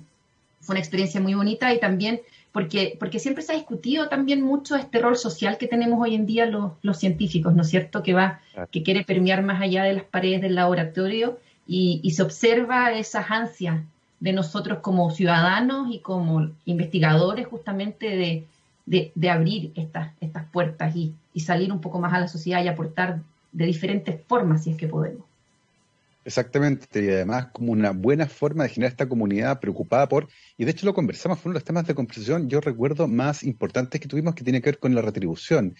[0.61, 4.75] Fue una experiencia muy bonita y también porque, porque siempre se ha discutido también mucho
[4.75, 8.03] este rol social que tenemos hoy en día los, los científicos, ¿no es cierto?
[8.03, 12.23] Que va, que quiere permear más allá de las paredes del laboratorio y, y se
[12.23, 13.81] observa esas ansias
[14.21, 18.45] de nosotros como ciudadanos y como investigadores justamente
[18.85, 23.19] de, abrir estas, estas puertas y, salir un poco más a la sociedad y aportar
[23.51, 25.25] de diferentes formas si es que podemos.
[26.23, 30.71] Exactamente, y además como una buena forma de generar esta comunidad preocupada por, y de
[30.71, 34.07] hecho lo conversamos, fue uno de los temas de conversación, yo recuerdo, más importantes que
[34.07, 35.75] tuvimos que tiene que ver con la retribución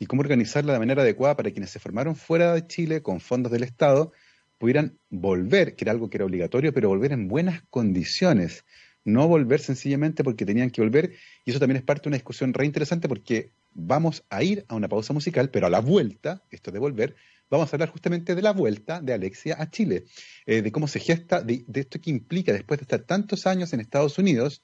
[0.00, 3.52] y cómo organizarla de manera adecuada para quienes se formaron fuera de Chile con fondos
[3.52, 4.10] del Estado,
[4.58, 8.64] pudieran volver, que era algo que era obligatorio, pero volver en buenas condiciones,
[9.04, 11.12] no volver sencillamente porque tenían que volver,
[11.44, 14.74] y eso también es parte de una discusión re interesante porque vamos a ir a
[14.74, 17.14] una pausa musical, pero a la vuelta, esto de volver,
[17.54, 20.04] vamos a hablar justamente de la vuelta de Alexia a Chile,
[20.46, 23.80] eh, de cómo se gesta, de, esto que implica después de estar tantos años en
[23.80, 24.62] Estados Unidos,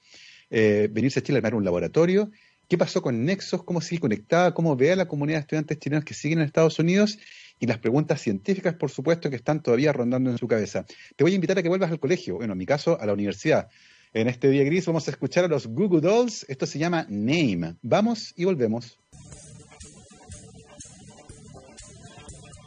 [0.49, 2.31] eh, venirse a Chile a armar un laboratorio,
[2.67, 6.05] qué pasó con Nexos, cómo sigue conectada, cómo ve a la comunidad de estudiantes chilenos
[6.05, 7.17] que siguen en Estados Unidos
[7.59, 10.85] y las preguntas científicas, por supuesto, que están todavía rondando en su cabeza.
[11.15, 13.13] Te voy a invitar a que vuelvas al colegio, bueno, en mi caso, a la
[13.13, 13.69] universidad.
[14.13, 16.45] En este día gris vamos a escuchar a los Google Dolls.
[16.49, 17.75] Esto se llama Name.
[17.81, 18.99] Vamos y volvemos.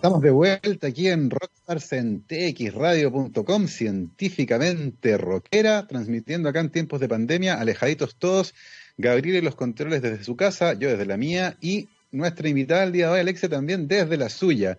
[0.05, 8.17] Estamos de vuelta aquí en rockstarsentxradio.com, científicamente rockera, transmitiendo acá en tiempos de pandemia, alejaditos
[8.17, 8.55] todos.
[8.99, 12.93] Gabriel y los controles desde su casa, yo desde la mía y nuestra invitada al
[12.93, 14.77] día de hoy, Alexia, también desde la suya,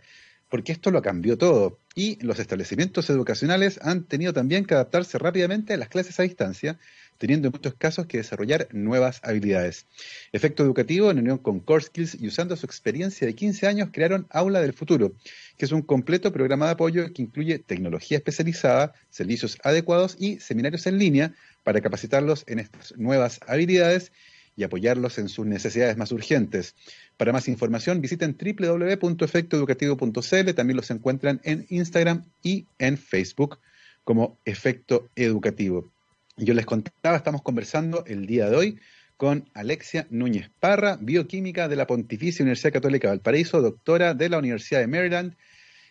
[0.47, 1.79] porque esto lo cambió todo.
[1.95, 6.77] Y los establecimientos educacionales han tenido también que adaptarse rápidamente a las clases a distancia,
[7.17, 9.87] teniendo en muchos casos que desarrollar nuevas habilidades.
[10.31, 14.27] Efecto Educativo, en unión con Core Skills y usando su experiencia de 15 años, crearon
[14.29, 15.13] Aula del Futuro,
[15.57, 20.87] que es un completo programa de apoyo que incluye tecnología especializada, servicios adecuados y seminarios
[20.87, 24.11] en línea para capacitarlos en estas nuevas habilidades
[24.55, 26.75] y apoyarlos en sus necesidades más urgentes.
[27.17, 33.59] Para más información visiten www.efectoeducativo.cl, también los encuentran en Instagram y en Facebook
[34.03, 35.94] como Efecto Educativo.
[36.37, 38.79] Yo les contaba, estamos conversando el día de hoy
[39.15, 44.39] con Alexia Núñez Parra, bioquímica de la Pontificia Universidad Católica de Valparaíso, doctora de la
[44.39, 45.37] Universidad de Maryland,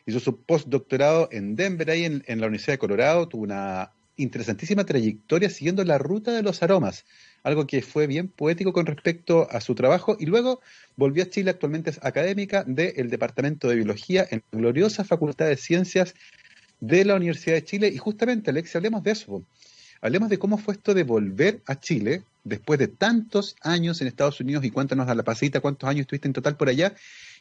[0.05, 5.49] hizo su postdoctorado en Denver, ahí en, la Universidad de Colorado, tuvo una interesantísima trayectoria
[5.49, 7.07] siguiendo la ruta de los aromas,
[7.43, 10.61] algo que fue bien poético con respecto a su trabajo, y luego
[10.95, 15.57] volvió a Chile, actualmente es académica del Departamento de Biología en la gloriosa Facultad de
[15.57, 16.15] Ciencias
[16.81, 19.43] de la Universidad de Chile, y justamente, Alexia, hablemos de eso.
[20.05, 24.39] Hablemos de cómo fue esto de volver a Chile después de tantos años en Estados
[24.39, 26.93] Unidos y cuéntanos a la pasita cuántos años estuviste en total por allá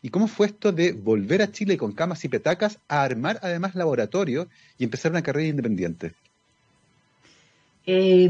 [0.01, 3.75] y cómo fue esto de volver a Chile con camas y petacas a armar además
[3.75, 4.47] laboratorio
[4.77, 6.13] y empezar una carrera independiente.
[7.85, 8.29] Eh,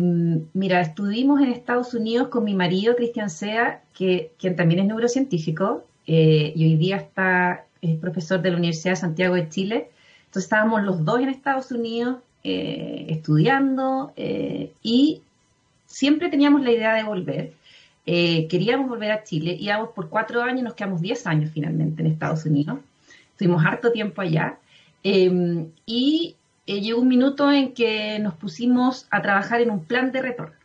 [0.54, 5.86] mira, estuvimos en Estados Unidos con mi marido, Cristian Sea, que, quien también es neurocientífico
[6.08, 9.92] eh, y hoy día está, es profesor de la Universidad de Santiago de Chile.
[10.26, 14.14] Entonces estábamos los dos en Estados Unidos eh, estudiando
[14.82, 15.22] y
[15.86, 17.54] siempre teníamos la idea de volver.
[18.06, 22.46] queríamos volver a Chile, íbamos por cuatro años, nos quedamos diez años finalmente en Estados
[22.46, 22.80] Unidos.
[23.32, 24.58] Estuvimos harto tiempo allá.
[25.04, 30.22] y eh, llegó un minuto en que nos pusimos a trabajar en un plan de
[30.22, 30.56] retorno.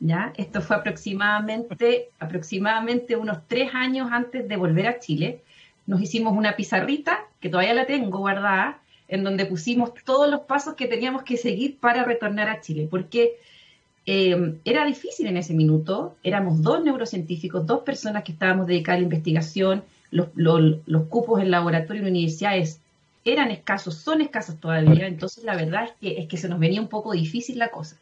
[0.00, 0.32] ¿ya?
[0.36, 5.40] Esto fue aproximadamente, aproximadamente unos tres años antes de volver a Chile.
[5.86, 10.74] Nos hicimos una pizarrita, que todavía la tengo guardada, en donde pusimos todos los pasos
[10.74, 13.36] que teníamos que seguir para retornar a Chile, porque
[14.06, 19.00] eh, era difícil en ese minuto, éramos dos neurocientíficos, dos personas que estábamos dedicadas a
[19.00, 22.80] la investigación, los, cupos en laboratorio en universidades
[23.24, 26.80] eran escasos, son escasos todavía, entonces la verdad es que, es que se nos venía
[26.80, 27.96] un poco difícil la cosa.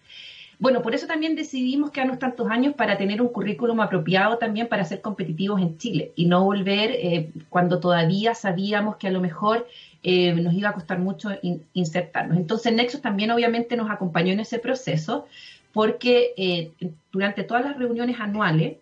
[0.58, 4.84] Bueno, por eso también decidimos quedarnos tantos años para tener un currículum apropiado también para
[4.84, 9.66] ser competitivos en Chile y no volver eh, cuando todavía sabíamos que a lo mejor
[10.02, 11.30] eh, nos iba a costar mucho
[11.72, 12.36] insertarnos.
[12.36, 15.26] Entonces Nexus también obviamente nos acompañó en ese proceso
[15.72, 16.70] porque eh,
[17.10, 18.76] durante todas las reuniones anuales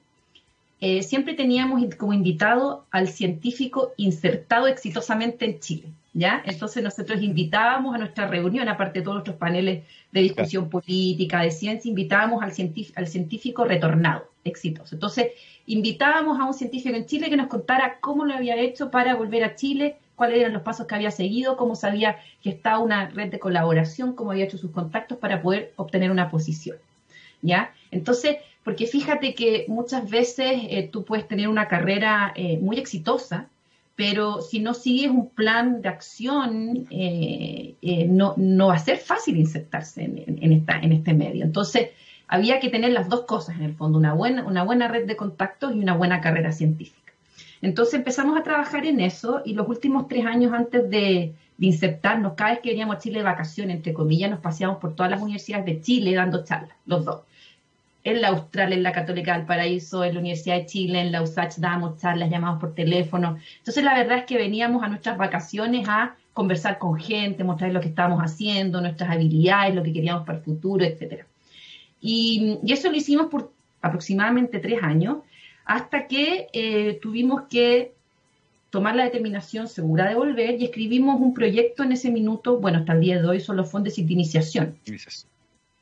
[0.85, 5.93] eh, siempre teníamos como invitado al científico insertado exitosamente en Chile.
[6.13, 6.43] ¿Ya?
[6.45, 11.53] Entonces nosotros invitábamos a nuestra reunión, aparte de todos nuestros paneles de discusión política, de
[11.53, 14.97] ciencia, invitábamos al científico, al científico retornado, exitoso.
[14.97, 15.29] Entonces,
[15.67, 19.45] invitábamos a un científico en Chile que nos contara cómo lo había hecho para volver
[19.45, 23.31] a Chile, cuáles eran los pasos que había seguido, cómo sabía que estaba una red
[23.31, 26.77] de colaboración, cómo había hecho sus contactos para poder obtener una posición.
[27.43, 27.75] ¿Ya?
[27.91, 33.49] Entonces, porque fíjate que muchas veces eh, tú puedes tener una carrera eh, muy exitosa,
[33.97, 37.75] pero si no sigues un plan de acción, eh,
[38.09, 38.35] no,
[38.69, 41.45] va a ser fácil insertarse en, en este medio.
[41.45, 41.91] Entonces,
[42.33, 45.17] había que tener las dos cosas en el fondo, una buena, una buena red de
[45.17, 47.13] contactos y una buena carrera científica.
[47.61, 52.35] Entonces empezamos a trabajar en eso y los últimos tres años antes de, de insertarnos,
[52.35, 55.21] cada vez que veníamos a Chile de vacaciones, entre comillas, nos paseamos por todas las
[55.21, 57.23] universidades de Chile dando charlas, los dos
[58.05, 61.23] en la Austral, en la Católica del Paraíso, en la Universidad de Chile, en la
[61.23, 63.39] USACH dábamos charlas, llamados por teléfono.
[63.59, 67.81] Entonces la verdad es que veníamos a nuestras vacaciones a conversar con gente, mostrar lo
[67.81, 71.27] que estábamos haciendo, nuestras habilidades, lo que queríamos para el futuro, etcétera.
[72.01, 75.19] Y, eso lo hicimos por aproximadamente tres años,
[75.65, 77.95] hasta que eh, tuvimos que
[78.73, 82.95] tomar la determinación segura de volver y escribimos un proyecto en ese minuto, bueno, hasta
[82.95, 84.79] el día de hoy son los fondos de iniciación.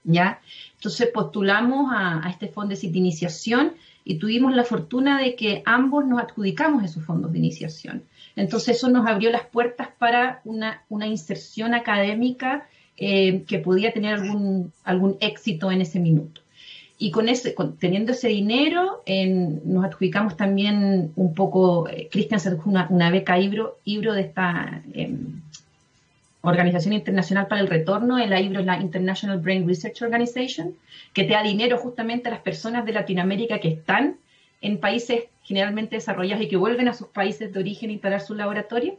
[0.03, 0.41] ¿Ya?
[0.75, 3.75] Entonces postulamos a, este fondo de iniciación
[4.05, 8.03] y tuvimos la fortuna de que ambos nos adjudicamos esos fondos de iniciación.
[8.35, 14.73] Entonces eso nos abrió las puertas para una, inserción académica eh, que podía tener algún,
[14.83, 16.41] algún éxito en ese minuto.
[17.03, 19.03] Y con ese, teniendo ese dinero,
[19.65, 24.83] nos adjudicamos también un poco, eh, Cristian se una, una beca Ibro, Ibro de esta
[24.93, 25.41] em,
[26.43, 30.75] Organización Internacional para el Retorno, el IBRO es la International Brain Research Organization,
[31.15, 34.17] que te da dinero justamente a las personas de Latinoamérica que están
[34.61, 38.35] en países generalmente desarrollados y que vuelven a sus países de origen a instalar su
[38.35, 38.99] laboratorio.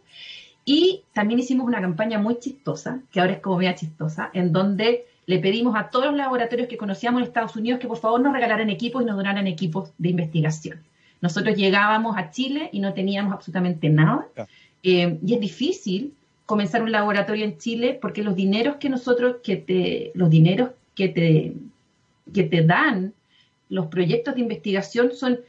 [0.65, 5.05] Y también hicimos una campaña muy chistosa, que ahora es como media chistosa, en donde
[5.25, 8.33] le pedimos a todos los laboratorios que conocíamos en Estados Unidos que por favor nos
[8.33, 10.79] regalaran equipos y nos donaran equipos de investigación.
[11.21, 14.27] Nosotros llegábamos a Chile y no teníamos absolutamente nada.
[14.83, 16.13] Eh, y es difícil
[16.45, 21.09] comenzar un laboratorio en Chile porque los dineros que nosotros, que te, los dineros que
[21.09, 21.53] te,
[22.33, 23.13] que te dan
[23.69, 25.39] los proyectos de investigación son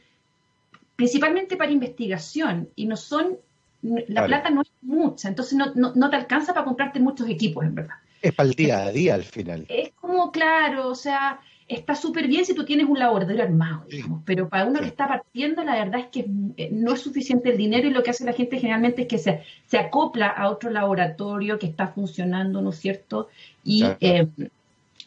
[0.95, 3.37] principalmente para investigación y no son,
[3.81, 7.75] la plata no es mucha, entonces no, no, te alcanza para comprarte muchos equipos, en
[7.75, 7.95] verdad.
[8.23, 9.65] Es para el día a día al final.
[9.67, 14.21] Es como, claro, o sea, está súper bien si tú tienes un laboratorio armado, digamos,
[14.23, 17.57] pero para uno que está partiendo, la verdad es que eh, no es suficiente el
[17.57, 20.69] dinero y lo que hace la gente generalmente es que se, se acopla a otro
[20.69, 23.27] laboratorio que está funcionando, ¿no es cierto?
[23.61, 24.25] Y eh,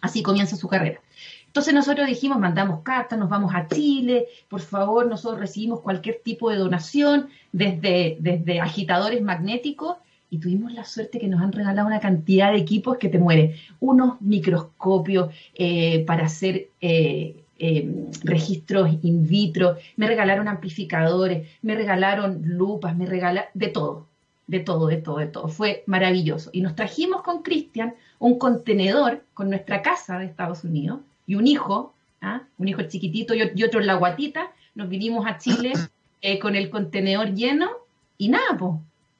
[0.03, 1.01] así comienza su carrera.
[1.47, 6.51] Entonces nosotros dijimos, mandamos cartas, nos vamos a Chile, por favor, nosotros recibimos cualquier tipo
[6.51, 9.97] de donación, desde, desde agitadores magnéticos
[10.37, 13.57] y tuvimos la suerte que nos han regalado una cantidad de equipos que te muere.
[13.81, 17.91] Unos microscopios eh, para hacer eh, eh,
[18.23, 24.07] registros in vitro, me regalaron amplificadores, me regalaron lupas, me regalaron de todo,
[24.47, 25.49] de todo, de todo, de todo.
[25.49, 26.51] Fue maravilloso.
[26.53, 31.47] Y nos trajimos con Cristian un contenedor con nuestra casa de Estados Unidos y un
[31.47, 32.43] hijo, ¿ah?
[32.59, 34.51] un hijo chiquitito y, otro en la guatita.
[34.75, 35.73] Nos vinimos a Chile
[36.43, 37.71] con el contenedor lleno
[38.19, 38.73] y nada, pues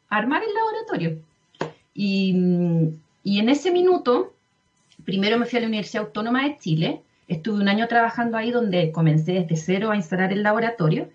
[0.09, 1.19] armar el laboratorio.
[1.95, 4.33] Y, en ese minuto,
[5.05, 8.93] primero me fui a la Universidad Autónoma de Chile, estuve un año trabajando ahí donde
[8.93, 11.09] comencé desde cero a instalar el laboratorio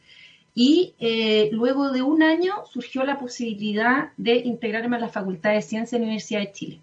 [0.53, 5.61] y eh, luego de un año surgió la posibilidad de integrarme a la Facultad de
[5.61, 6.79] Ciencia de la Universidad de Chile.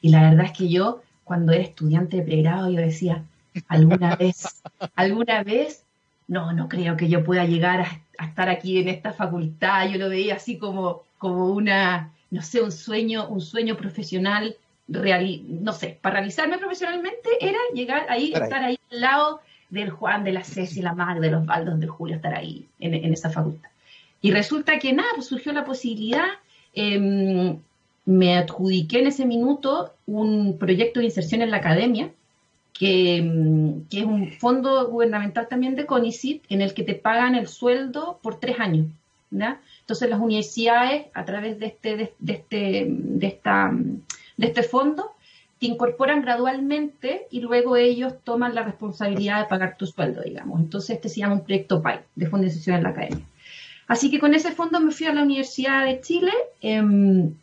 [0.00, 3.24] Y la verdad es que yo, cuando era estudiante de pregrado, yo decía,
[3.66, 4.62] alguna vez,
[4.94, 5.84] alguna vez,
[6.28, 9.88] no, no creo que yo pueda llegar a, a estar aquí en esta facultad.
[9.88, 14.56] Yo lo veía así como, como una, no sé, un sueño, un sueño profesional,
[14.88, 20.32] no sé, para realizarme profesionalmente era llegar ahí, estar ahí al lado del Juan, de
[20.32, 23.68] la Ceci, la Mag, de los Baldos, del Julio, estar ahí en, esa facultad.
[24.20, 26.26] Y resulta que nada, pues surgió la posibilidad,
[26.74, 27.56] em,
[28.04, 32.10] me adjudiqué en ese minuto un proyecto de inserción en la academia,
[32.72, 37.36] que, em, que, es un fondo gubernamental también de CONICIT, en el que te pagan
[37.36, 38.88] el sueldo por tres años.
[39.82, 43.70] Entonces las universidades, a través de este, de, este, de, esta,
[44.36, 45.12] de este fondo,
[45.58, 50.60] te incorporan gradualmente y luego ellos toman la responsabilidad de pagar tu sueldo, digamos.
[50.60, 53.24] Entonces este se llama un proyecto PAI, de de Inserción en la Academia.
[53.86, 57.34] Así que con ese fondo me fui a la Universidad de Chile em,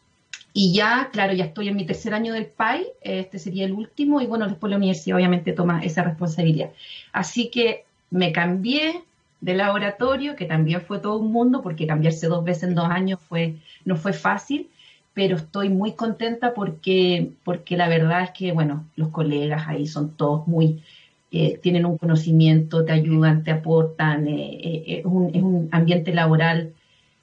[0.54, 4.20] y ya, claro, ya estoy en mi tercer año del PAI, este sería el último
[4.20, 6.72] y bueno, después la universidad obviamente toma esa responsabilidad.
[7.12, 9.04] Así que me cambié,
[9.42, 13.20] de laboratorio, que también fue todo un mundo, porque cambiarse dos veces en dos años
[13.28, 14.70] fue, no fue fácil,
[15.14, 20.16] pero estoy muy contenta porque, porque la verdad es que, bueno, los colegas ahí son
[20.16, 20.84] todos muy,
[21.32, 26.14] eh, tienen un conocimiento, te ayudan, te aportan, eh, eh, es, un, es, un, ambiente
[26.14, 26.74] laboral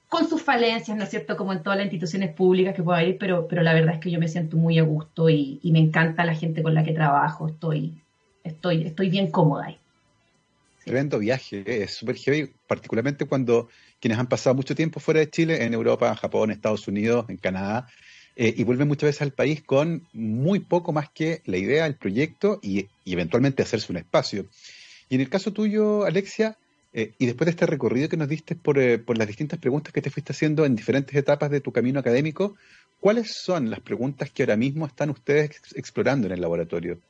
[0.09, 3.19] con sus falencias, ¿no es cierto?, como en todas las instituciones públicas que pueda haber,
[3.19, 5.81] pero, pero la verdad es que yo me siento muy a gusto y, y me
[5.81, 7.95] encanta la gente con la que trabajo, estoy,
[8.45, 9.79] estoy, estoy bien cómoda ahí.
[10.87, 13.69] Tremendo viaje, es súper heavy, particularmente cuando
[13.99, 17.39] quienes han pasado mucho tiempo fuera de Chile, en Europa, en Japón, Estados Unidos, en
[17.39, 17.89] Canadá,
[18.37, 21.97] eh, y vuelven muchas veces al país con muy poco más que la idea, el
[21.97, 24.47] proyecto y, eventualmente hacerse un espacio.
[25.09, 26.57] Y en el caso tuyo, Alexia,
[26.93, 29.93] eh, y después de este recorrido que nos diste por, eh, por, las distintas preguntas
[29.93, 32.55] que te fuiste haciendo en diferentes etapas de tu camino académico,
[33.01, 37.01] ¿cuáles son las preguntas que ahora mismo están ustedes explorando en el laboratorio?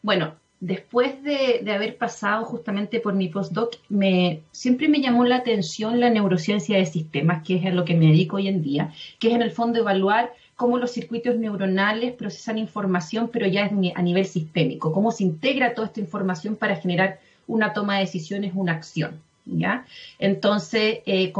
[0.00, 5.98] Bueno, después de, haber pasado justamente por mi postdoc, me, siempre me llamó la atención
[5.98, 9.28] la neurociencia de sistemas, que es a lo que me dedico hoy en día, que
[9.28, 14.24] es en el fondo evaluar cómo los circuitos neuronales procesan información, pero ya a nivel
[14.24, 19.20] sistémico, cómo se integra toda esta información para generar una toma de decisiones, una acción.
[19.44, 19.84] ¿ya?
[20.20, 21.32] Entonces, eh,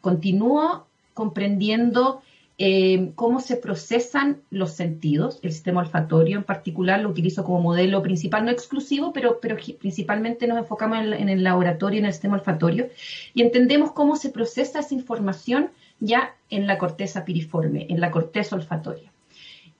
[0.00, 2.22] continúo comprendiendo
[2.56, 8.00] eh, cómo se procesan los sentidos, el sistema olfatorio en particular lo utilizo como modelo
[8.00, 12.90] principal, no exclusivo, pero, principalmente nos enfocamos en, el laboratorio, en el sistema olfatorio,
[13.34, 18.54] y entendemos cómo se procesa esa información ya en la corteza piriforme, en la corteza
[18.54, 19.10] olfatoria.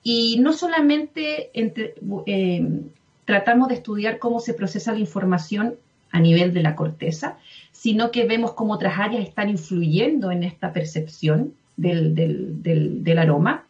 [0.03, 2.69] Y no solamente eh,
[3.23, 5.75] tratamos de estudiar cómo se procesa la información
[6.11, 7.37] a nivel de la corteza,
[7.71, 13.65] sino que vemos cómo otras áreas están influyendo en esta percepción del, aroma.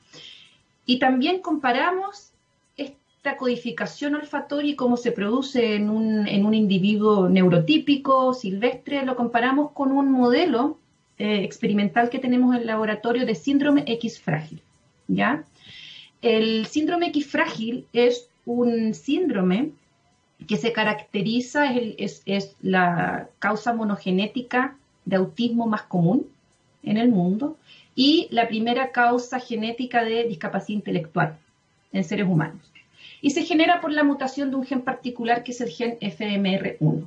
[0.86, 2.32] Y también comparamos
[2.78, 9.15] esta codificación olfatoria y cómo se produce en un, en un individuo neurotípico, silvestre, lo
[9.15, 10.78] comparamos con un modelo
[11.18, 14.62] eh, experimental que tenemos en el laboratorio de síndrome X frágil.
[15.08, 15.44] ¿ya?
[16.22, 19.72] El síndrome X frágil es un síndrome
[20.48, 26.28] que se caracteriza, es, es, es, la causa monogenética de autismo más común
[26.84, 27.58] en el mundo
[27.95, 31.38] y la primera causa genética de discapacidad intelectual
[31.93, 32.71] en seres humanos.
[33.21, 37.05] Y se genera por la mutación de un gen particular que es el gen FMR1.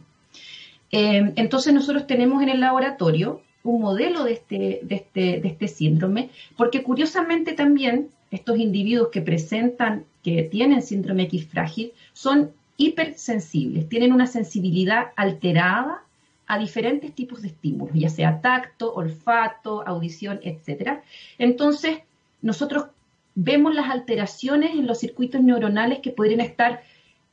[0.90, 5.68] Eh, entonces nosotros tenemos en el laboratorio un modelo de este, de, este, de este
[5.68, 13.88] síndrome, porque curiosamente también estos individuos que presentan, que tienen síndrome X frágil, son hipersensibles,
[13.88, 16.04] tienen una sensibilidad alterada
[16.48, 21.00] a diferentes tipos de estímulos, ya sea tacto, olfato, audición, etc.
[21.38, 21.98] Entonces,
[22.40, 22.86] nosotros
[23.34, 26.82] vemos las alteraciones en los circuitos neuronales que podrían estar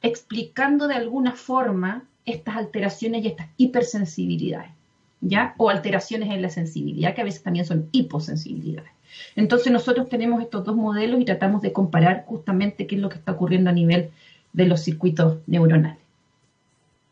[0.02, 4.72] explicando de alguna forma estas alteraciones y estas hipersensibilidades,
[5.22, 5.56] ¿ya?
[5.58, 8.92] O alteraciones en la sensibilidad, que a veces también son hiposensibilidades.
[9.38, 13.18] Entonces nosotros tenemos estos dos modelos y tratamos de comparar justamente qué es lo que
[13.18, 14.12] está ocurriendo a nivel
[14.52, 16.00] de los circuitos neuronales.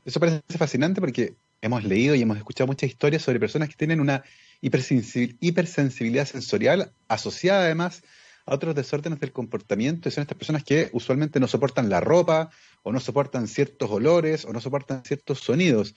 [0.03, 4.01] Eso parece fascinante porque hemos leído y hemos escuchado muchas historias sobre personas que tienen
[4.01, 4.21] una
[4.59, 8.03] hipersensibilidad sensorial asociada además
[8.45, 12.49] a otros desórdenes del comportamiento y son estas personas que usualmente no soportan la ropa
[12.83, 15.95] o no soportan ciertos olores o no soportan ciertos sonidos.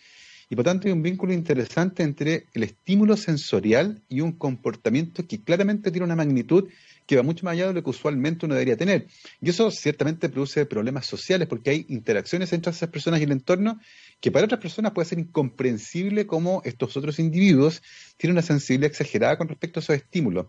[0.49, 5.43] Y por tanto hay un vínculo interesante entre el estímulo sensorial y un comportamiento que
[5.43, 6.69] claramente tiene una magnitud
[7.07, 9.07] que va mucho más allá de lo que usualmente uno debería tener.
[9.41, 13.81] Y eso ciertamente produce problemas sociales porque hay interacciones entre esas personas y el entorno
[14.21, 17.83] que para otras personas puede ser incomprensible cómo estos otros individuos
[18.17, 20.47] tienen una sensibilidad exagerada con respecto a esos estímulos.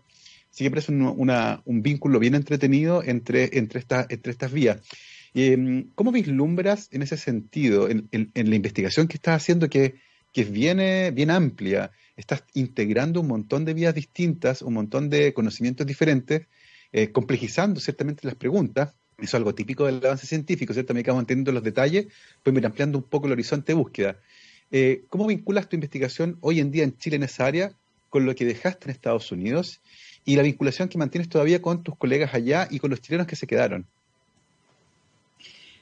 [0.50, 4.78] Así que parece un, un vínculo bien entretenido entre, entre, entre estas vías.
[5.34, 9.96] Eh, ¿Cómo vislumbras en ese sentido, en, en, en, la investigación que estás haciendo, que,
[10.32, 10.80] que es bien,
[11.30, 11.90] amplia?
[12.16, 16.46] Estás integrando un montón de vías distintas, un montón de conocimientos diferentes,
[16.92, 18.94] eh, complejizando ciertamente las preguntas.
[19.18, 20.94] Eso es algo típico del avance científico, ¿cierto?
[20.94, 22.06] Me acabo entendiendo los detalles,
[22.42, 24.16] pues ir ampliando un poco el horizonte de búsqueda.
[24.70, 27.72] Eh, ¿Cómo vinculas tu investigación hoy en día en Chile en esa área
[28.10, 29.80] con lo que dejaste en Estados Unidos
[30.24, 33.36] y la vinculación que mantienes todavía con tus colegas allá y con los chilenos que
[33.36, 33.86] se quedaron?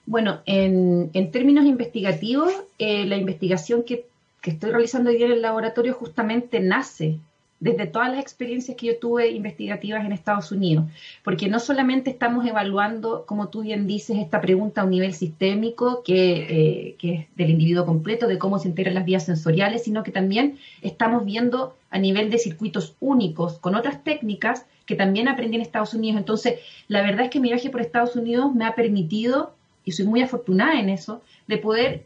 [0.06, 4.06] Bueno, en, en términos investigativos, eh, la investigación que,
[4.44, 7.18] estoy realizando hoy día en el laboratorio justamente nace
[7.58, 10.84] desde todas las experiencias que yo tuve investigativas en Estados Unidos,
[11.24, 16.04] porque no solamente estamos evaluando, como tú bien dices, esta pregunta a un nivel sistémico,
[16.04, 20.04] que, eh, que es del individuo completo, de cómo se integran las vías sensoriales, sino
[20.04, 25.56] que también estamos viendo a nivel de circuitos únicos, con otras técnicas que también aprendí
[25.56, 26.18] en Estados Unidos.
[26.18, 29.55] Entonces, la verdad es que mi viaje por Estados Unidos me ha permitido
[29.86, 32.04] y soy muy afortunada en eso, de poder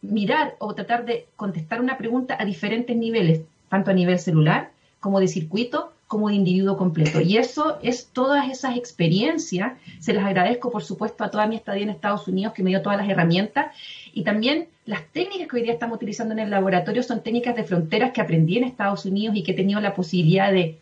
[0.00, 5.18] mirar o tratar de contestar una pregunta a diferentes niveles, tanto a nivel celular como
[5.20, 7.20] de circuito, como de individuo completo.
[7.20, 9.72] Y eso es todas esas experiencias.
[9.98, 12.82] Se las agradezco, por supuesto, a toda mi estadía en Estados Unidos, que me dio
[12.82, 13.74] todas las herramientas.
[14.14, 17.64] Y también las técnicas que hoy día estamos utilizando en el laboratorio son técnicas de
[17.64, 20.78] fronteras que aprendí en Estados Unidos y que he tenido la posibilidad de,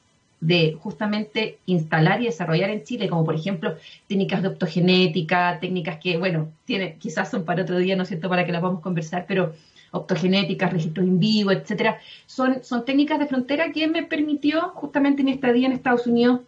[0.47, 3.75] de justamente instalar y desarrollar en Chile, como por ejemplo
[4.07, 8.29] técnicas de optogenética, técnicas que, bueno, tiene, quizás son para otro día, ¿no es cierto?,
[8.29, 9.55] para que las vamos a conversar, pero
[9.91, 15.29] optogenéticas, registros en vivo, etcétera, son, son técnicas de frontera que me permitió justamente en
[15.29, 16.41] esta estadía en Estados Unidos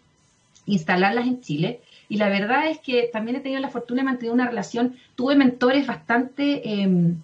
[0.66, 1.80] instalarlas en Chile.
[2.08, 5.34] Y la verdad es que también he tenido la fortuna de mantener una relación, tuve
[5.34, 7.16] mentores bastante, em,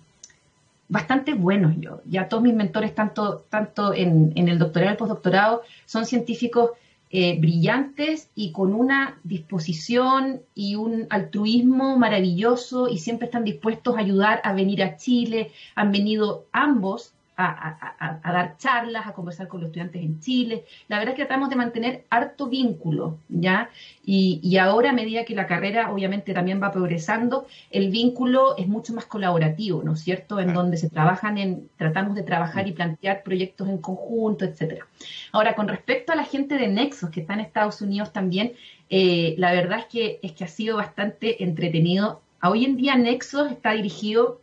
[0.89, 2.01] bastante buenos yo.
[2.05, 6.71] Ya todos mis mentores, tanto, tanto en, en el doctorado y el postdoctorado, son científicos
[7.17, 14.01] eh, brillantes y con una disposición y un altruismo maravilloso y siempre están dispuestos a
[14.01, 15.53] ayudar a venir a Chile.
[15.77, 20.65] Han venido ambos a, dar charlas, a conversar con los estudiantes en Chile.
[20.89, 23.71] La verdad es que tratamos de mantener harto vínculo, ¿ya?
[24.05, 28.93] Y, ahora, a medida que la carrera obviamente también va progresando, el vínculo es mucho
[28.95, 30.39] más colaborativo, ¿no es cierto?
[30.39, 34.87] En donde se trabajan en, tratamos de trabajar y plantear proyectos en conjunto, etcétera.
[35.33, 38.53] Ahora, con respecto a la gente de Nexos que está en Estados Unidos también,
[38.91, 42.21] eh, la verdad es que, es que ha sido bastante entretenido.
[42.43, 44.41] Hoy en día Nexos está dirigido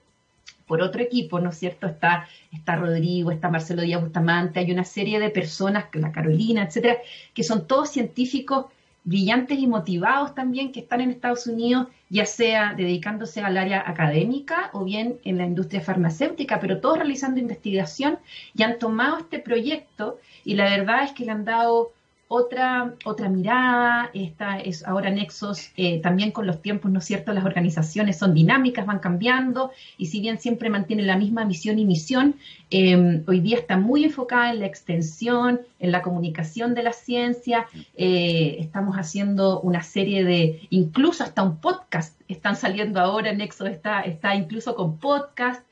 [0.71, 1.85] por otro equipo, ¿no es cierto?
[1.85, 6.95] Está, está Rodrigo, está Marcelo Díaz Bustamante, hay una serie de personas, la Carolina, etcétera,
[7.33, 8.67] que son todos científicos
[9.03, 14.69] brillantes y motivados también que están en Estados Unidos, ya sea dedicándose al área académica
[14.71, 18.19] o bien en la industria farmacéutica, pero todos realizando investigación
[18.55, 21.91] y han tomado este proyecto y la verdad es que le han dado
[22.33, 27.33] otra, otra mirada, esta es ahora Nexos, eh, también con los tiempos, ¿no es cierto?
[27.33, 31.83] Las organizaciones son dinámicas, van cambiando, y si bien siempre mantienen la misma misión y
[31.83, 32.35] misión,
[32.69, 37.67] eh, hoy día está muy enfocada en la extensión, en la comunicación de la ciencia,
[37.97, 44.03] eh, estamos haciendo una serie de, incluso hasta un podcast, están saliendo ahora, Nexos está,
[44.03, 45.65] está incluso con podcast,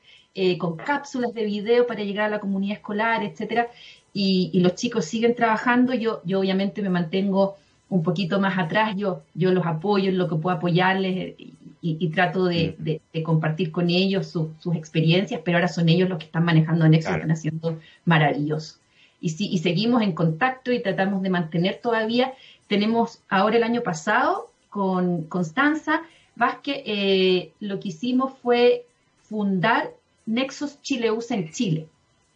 [0.58, 3.68] con cápsulas de video para llegar a la comunidad escolar, etcétera
[4.12, 7.56] y, los chicos siguen trabajando, yo, yo obviamente me mantengo
[7.88, 11.34] un poquito más atrás, yo, yo los apoyo en lo que puedo apoyarles
[11.82, 16.44] y, trato de, compartir con ellos sus experiencias, pero ahora son ellos los que están
[16.44, 18.76] manejando Nexo, están haciendo maravilloso.
[19.20, 22.32] Y, y seguimos en contacto y tratamos de mantener todavía.
[22.68, 26.02] Tenemos ahora el año pasado con Constanza
[26.40, 28.86] Vázquez, eh, lo que hicimos fue
[29.28, 29.90] fundar
[30.24, 31.86] Nexos Chileusa en Chile,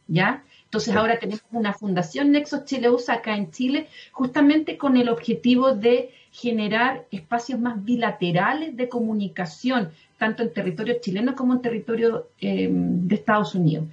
[0.09, 0.45] ¿ya?
[0.75, 6.11] Entonces ahora tenemos una fundación Nexos Chileusa acá en Chile, justamente con el objetivo de
[6.33, 13.14] generar espacios más bilaterales de comunicación, tanto en territorio chileno como en territorio eh, de
[13.14, 13.85] Estados Unidos.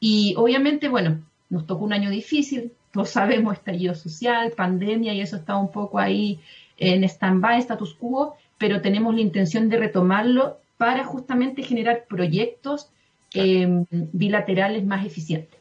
[0.00, 1.20] Y obviamente, bueno,
[1.50, 5.98] nos tocó un año difícil, todos sabemos, estallido social, pandemia, y eso está un poco
[5.98, 6.40] ahí
[6.78, 12.88] en stand-by, status quo, pero tenemos la intención de retomarlo para justamente generar proyectos
[13.34, 15.59] eh, bilaterales más eficientes.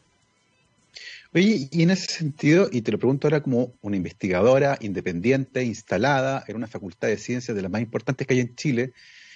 [1.32, 6.44] Oye, y en ese sentido, y te lo pregunto ahora como una investigadora independiente, instalada
[6.48, 8.94] en una facultad de ciencias de las más importantes que hay en Chile,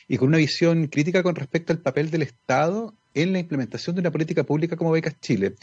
[0.07, 3.99] y con una visión crítica con respecto al papel del Estado en la implementación de
[4.01, 5.53] una política pública como Becas Chile.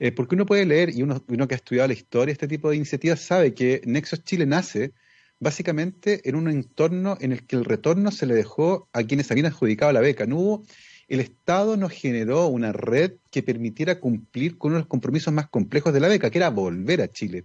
[0.00, 2.68] Eh, porque uno puede leer, y uno, uno que ha estudiado la historia este tipo
[2.68, 4.92] de iniciativas sabe que Nexos Chile nace
[5.38, 9.46] básicamente en un entorno en el que el retorno se le dejó a quienes habían
[9.46, 10.26] adjudicado la beca.
[10.26, 10.64] No hubo
[11.08, 15.48] el Estado nos generó una red que permitiera cumplir con uno de los compromisos más
[15.48, 17.44] complejos de la beca, que era volver a Chile.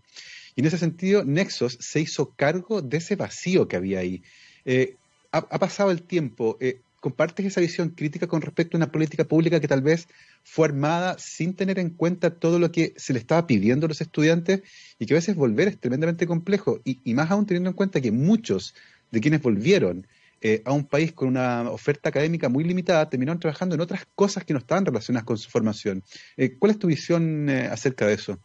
[0.55, 4.23] Y en ese sentido, Nexos se hizo cargo de ese vacío que había ahí.
[4.65, 4.95] Eh,
[5.31, 6.57] ha, pasado el tiempo.
[6.59, 10.07] Eh, ¿Compartes esa visión crítica con respecto a una política pública que tal vez
[10.43, 14.01] fue armada sin tener en cuenta todo lo que se le estaba pidiendo a los
[14.01, 14.61] estudiantes
[14.99, 16.79] y que a veces volver es tremendamente complejo?
[16.83, 18.75] y más aún teniendo en cuenta que muchos
[19.09, 20.05] de quienes volvieron
[20.43, 24.43] eh, a un país con una oferta académica muy limitada, terminaron trabajando en otras cosas
[24.43, 26.03] que no estaban relacionadas con su formación.
[26.35, 28.39] Eh, ¿Cuál es tu visión eh, acerca de eso?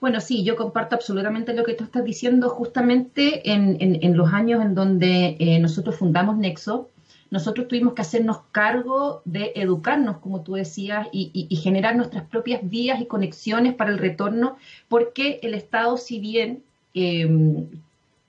[0.00, 2.48] Bueno, sí, yo comparto absolutamente lo que tú estás diciendo.
[2.48, 6.88] Justamente en, los años en donde nosotros fundamos Nexo,
[7.30, 12.60] nosotros tuvimos que hacernos cargo de educarnos, como tú decías, y, y, generar nuestras propias
[12.62, 14.56] vías y conexiones para el retorno,
[14.88, 16.62] porque el Estado, si bien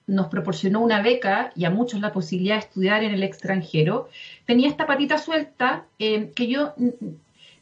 [0.10, 4.10] nos proporcionó una beca y a muchos la posibilidad de estudiar en el extranjero,
[4.46, 6.74] tenía esta patita suelta eh, que yo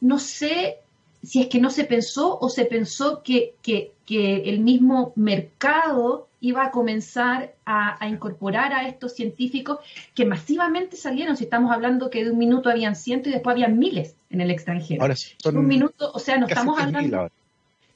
[0.00, 0.78] no sé
[1.22, 6.64] si es que no se pensó o se pensó que, que, el mismo mercado iba
[6.64, 9.80] a comenzar a, incorporar a estos científicos
[10.14, 11.36] que masivamente salieron.
[11.36, 14.50] Si estamos hablando que de un minuto habían ciento y después había miles en el
[14.50, 15.02] extranjero.
[15.02, 15.14] Ahora
[15.52, 17.28] un minuto, o sea, no estamos hablando.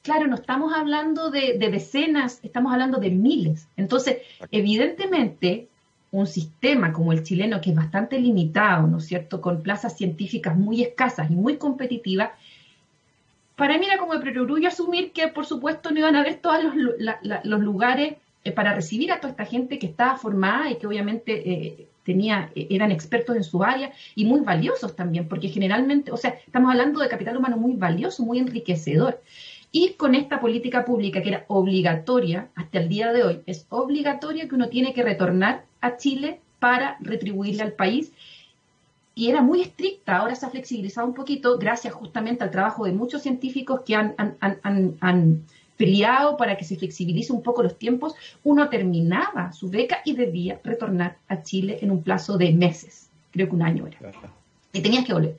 [0.03, 3.67] Claro, no estamos hablando de, de, decenas, estamos hablando de miles.
[3.77, 4.17] Entonces,
[4.51, 5.69] evidentemente,
[6.11, 10.55] un sistema como el chileno, que es bastante limitado, ¿no es cierto?, con plazas científicas
[10.55, 12.29] muy escasas y muy competitivas,
[13.55, 16.63] para mí era como de perogrullo asumir que, por supuesto, no iban a haber todos
[16.75, 21.49] los, lugares eh, para recibir a toda esta gente que estaba formada y que obviamente
[21.49, 26.17] eh, tenía, eh, eran expertos en su área y muy valiosos también, porque generalmente, o
[26.17, 29.21] sea, estamos hablando de capital humano muy valioso, muy enriquecedor.
[29.75, 34.47] Y con esta política pública que era obligatoria hasta el día de hoy, es obligatoria
[34.47, 38.13] que uno tiene que retornar a Chile para retribuirle al país
[39.15, 42.93] y era muy estricta, ahora se ha flexibilizado un poquito gracias justamente al trabajo de
[42.93, 45.43] muchos científicos que han, han,
[45.75, 48.13] peleado para que se flexibilice un poco los tiempos,
[48.43, 53.49] uno terminaba su beca y debía retornar a Chile en un plazo de meses, creo
[53.49, 53.97] que un año era.
[54.71, 55.37] Y tenías que volver.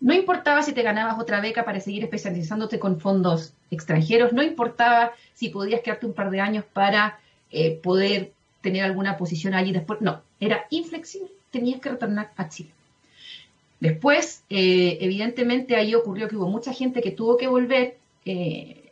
[0.00, 5.12] No importaba si te ganabas otra beca para seguir especializándote con fondos extranjeros, no importaba
[5.34, 7.18] si podías quedarte un par de años para
[7.50, 12.70] eh, poder tener alguna posición allí después, no, era inflexible, tenías que retornar a Chile.
[13.80, 18.84] Después, eh, evidentemente, ahí ocurrió que hubo mucha gente que tuvo que volver eh,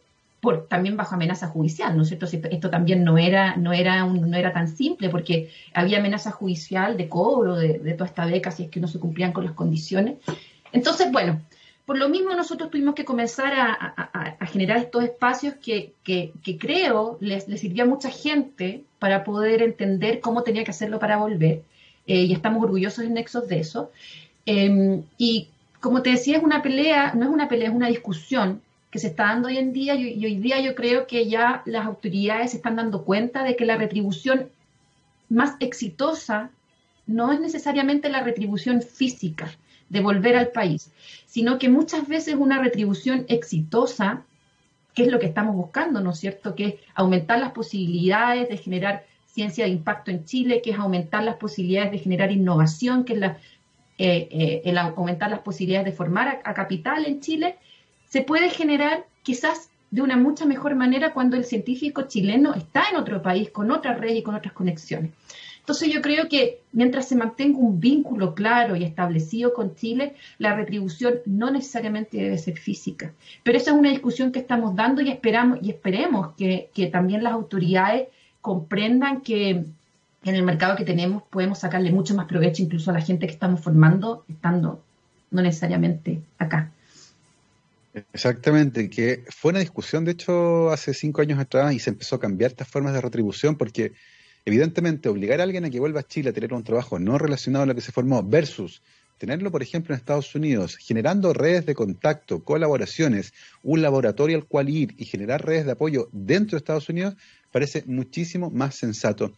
[0.42, 2.26] por, también bajo amenaza judicial, ¿no es cierto?
[2.26, 7.08] Esto también no era, no era, no era tan simple porque había amenaza judicial de
[7.08, 10.16] cobro de, toda esta beca si es que no se cumplían con las condiciones.
[10.72, 11.40] Entonces, bueno,
[11.86, 15.92] por lo mismo nosotros tuvimos que comenzar a, generar estos espacios que,
[16.58, 21.16] creo les, les, sirvió a mucha gente para poder entender cómo tenía que hacerlo para
[21.16, 21.62] volver.
[22.06, 23.90] Eh, y estamos orgullosos en Nexos de eso.
[24.46, 25.48] Em, y
[25.80, 28.60] como te decía, es una pelea, no es una pelea, es una discusión
[28.90, 31.86] que se está dando hoy en día y, hoy día yo creo que ya las
[31.86, 34.48] autoridades se están dando cuenta de que la retribución
[35.28, 36.50] más exitosa
[37.06, 39.50] no es necesariamente la retribución física
[39.93, 40.90] de volver al país,
[41.26, 44.24] sino que muchas veces una retribución exitosa,
[44.95, 46.55] que es lo que estamos buscando, ¿no es cierto?
[46.55, 51.22] Que es aumentar las posibilidades de generar ciencia de impacto en Chile, que es aumentar
[51.22, 53.38] las posibilidades de generar innovación, que es la
[53.99, 57.57] eh, eh, el aumentar las posibilidades de formar a, capital en Chile,
[58.09, 62.97] se puede generar quizás de una mucha mejor manera cuando el científico chileno está en
[62.97, 65.12] otro país, con otra red y con otras conexiones.
[65.62, 70.56] Entonces yo creo que mientras se mantenga un vínculo claro y establecido con Chile, la
[70.56, 73.12] retribución no necesariamente debe ser física.
[73.44, 77.32] Pero esa es una discusión que estamos dando y esperamos y esperemos que también las
[77.32, 78.08] autoridades
[78.40, 79.64] comprendan que
[80.24, 83.32] en el mercado que tenemos podemos sacarle mucho más provecho incluso a la gente que
[83.32, 84.82] estamos formando, estando
[85.30, 86.70] no necesariamente acá.
[88.12, 92.20] Exactamente, que fue una discusión, de hecho, hace cinco años atrás y se empezó a
[92.20, 93.92] cambiar estas formas de retribución porque
[94.45, 97.64] evidentemente obligar a alguien a que vuelva a Chile a tener un trabajo no relacionado
[97.64, 98.82] a lo que se formó versus
[99.18, 103.32] tenerlo, por ejemplo, en Estados Unidos, generando redes de contacto, colaboraciones,
[103.62, 107.14] un laboratorio al cual ir y generar redes de apoyo dentro de Estados Unidos,
[107.53, 109.32] parece muchísimo más sensato.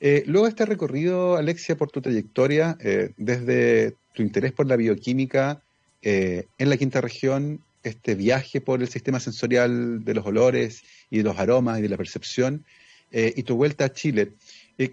[0.00, 5.62] Eh, luego este recorrido, Alexia, por tu trayectoria, eh, desde tu interés por la bioquímica
[6.02, 11.18] eh, en la quinta región, este viaje por el sistema sensorial de los olores y
[11.18, 12.66] de los aromas y de la percepción,
[13.12, 14.32] y tu vuelta a Chile,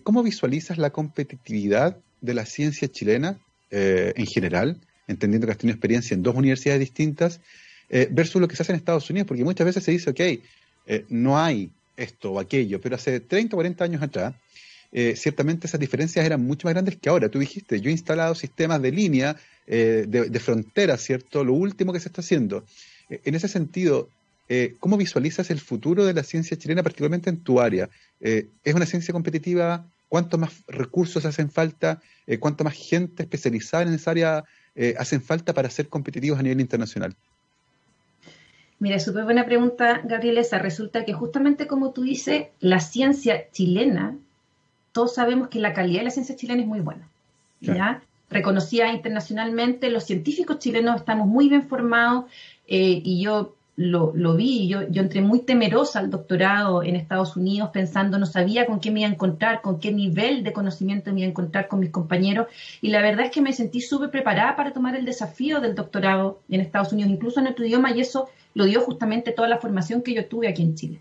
[0.03, 3.39] ¿cómo visualizas la competitividad de la ciencia chilena
[3.71, 7.39] en general, entendiendo que has tenido experiencia en dos universidades distintas,
[7.89, 9.27] versus lo que se hace en Estados Unidos?
[9.27, 10.19] Porque muchas veces se dice, ok,
[11.09, 14.35] no hay esto o aquello, pero hace 30 o 40 años atrás,
[14.91, 17.29] eh, ciertamente esas diferencias eran mucho más grandes que ahora.
[17.29, 19.35] Tú dijiste, yo he instalado sistemas de línea,
[19.67, 21.43] eh, de, frontera, ¿cierto?
[21.43, 22.65] Lo último que se está haciendo.
[23.09, 24.09] Eh, en ese sentido,
[24.79, 27.89] ¿cómo visualizas el futuro de la ciencia chilena, particularmente en tu área?
[28.19, 29.85] ¿Es una ciencia competitiva?
[30.07, 32.01] ¿Cuántos más recursos hacen falta?
[32.39, 34.43] ¿Cuánta más gente especializada en esa área
[34.97, 37.15] hacen falta para ser competitivos a nivel internacional?
[38.79, 40.41] Mira, súper buena pregunta, Gabriela.
[40.59, 44.17] Resulta que justamente como tú dices, la ciencia chilena
[44.91, 47.07] todos sabemos que la calidad de la ciencia chilena es muy buena.
[47.61, 48.01] ¿ya?
[48.29, 52.25] Reconocida internacionalmente, los científicos chilenos estamos muy bien formados
[52.67, 57.69] eh, y yo lo, vi, yo, yo entré muy temerosa al doctorado en Estados Unidos
[57.71, 61.21] pensando, no sabía con qué me iba a encontrar, con qué nivel de conocimiento me
[61.21, 62.47] iba a encontrar con mis compañeros
[62.81, 66.41] y la verdad es que me sentí súper preparada para tomar el desafío del doctorado
[66.49, 70.01] en Estados Unidos, incluso en otro idioma y eso lo dio justamente toda la formación
[70.01, 70.99] que yo tuve aquí en Chile.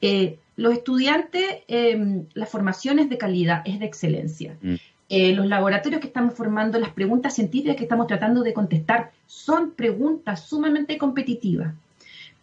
[0.00, 4.56] Eh, los estudiantes, eh, la formación es de calidad, es de excelencia.
[4.60, 4.74] Mm.
[5.08, 9.70] Eh, los laboratorios que estamos formando, las preguntas científicas que estamos tratando de contestar, son
[9.70, 11.72] preguntas sumamente competitivas.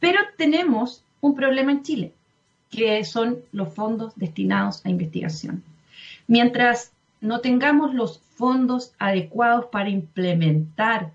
[0.03, 2.11] Pero tenemos un problema en Chile,
[2.69, 5.63] que son los fondos destinados a investigación.
[6.27, 6.91] Mientras
[7.21, 11.11] no tengamos los fondos adecuados para implementar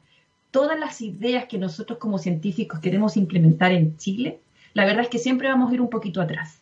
[0.50, 4.38] todas las ideas que nosotros como científicos queremos implementar en Chile,
[4.72, 6.58] la verdad es que siempre vamos a ir un poquito atrás.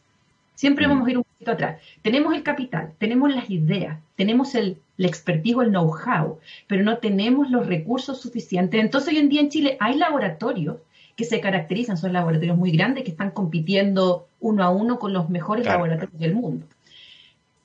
[0.56, 0.90] Siempre mm.
[0.90, 1.80] vamos a ir un poquito atrás.
[2.02, 7.52] Tenemos el capital, tenemos las ideas, tenemos el, el expertigo, el know-how, pero no tenemos
[7.52, 8.80] los recursos suficientes.
[8.80, 10.78] Entonces hoy en día en Chile hay laboratorios
[11.16, 15.30] que se caracterizan, son laboratorios muy grandes que están compitiendo uno a uno con los
[15.30, 16.66] mejores laboratorios del mundo.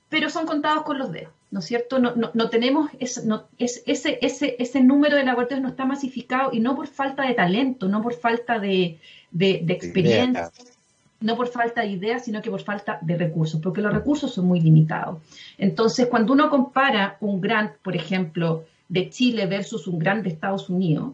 [0.08, 1.32] Pero son contados con los dedos.
[1.52, 1.98] ¿no es cierto?
[1.98, 3.22] No, no, tenemos ese,
[3.58, 7.88] ese, ese, ese número de laboratorios no está masificado y no por falta de talento,
[7.88, 8.98] no por falta de,
[9.38, 10.50] experiencia,
[11.20, 14.46] no por falta de ideas, sino que por falta de recursos, porque los recursos son
[14.46, 15.18] muy limitados.
[15.58, 20.70] Entonces, cuando uno compara un grant, por ejemplo, de Chile versus un grant de Estados
[20.70, 21.12] Unidos,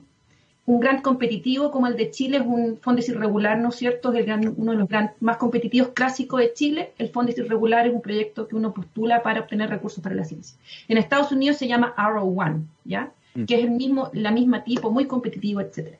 [0.69, 4.13] un gran competitivo como el de Chile es un Fondes irregular, ¿no es cierto?
[4.13, 6.93] Es uno de los gran, más competitivos clásicos de Chile.
[6.99, 10.59] El Fondes irregular es un proyecto que uno postula para obtener recursos para la ciencia.
[10.87, 13.11] En Estados Unidos se llama Arrow One, ¿ya?
[13.35, 13.45] Mm.
[13.45, 15.97] Que es el mismo, la misma tipo, muy competitivo, etcétera.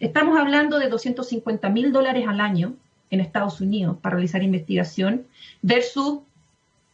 [0.00, 2.74] Estamos hablando de 250 mil dólares al año
[3.10, 5.26] en Estados Unidos para realizar investigación
[5.62, 6.22] versus,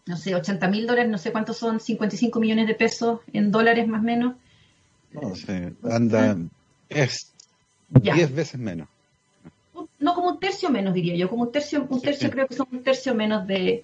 [0.04, 3.88] no sé, 80 mil dólares, no sé cuántos son, 55 millones de pesos en dólares
[3.88, 4.34] más o menos.
[5.10, 6.36] No sé, anda
[6.88, 7.32] es
[7.88, 8.88] 10 veces menos.
[9.98, 11.28] No, como un tercio menos, diría yo.
[11.28, 13.82] Como un tercio, un tercio creo que son un tercio menos de.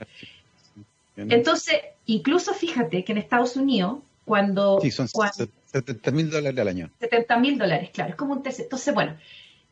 [1.16, 1.76] Entonces,
[2.06, 4.80] incluso fíjate que en Estados Unidos, cuando.
[4.80, 6.90] Sí, son 70 mil dólares al año.
[7.00, 8.64] 70 mil dólares, claro, es como un tercio.
[8.64, 9.16] Entonces, bueno,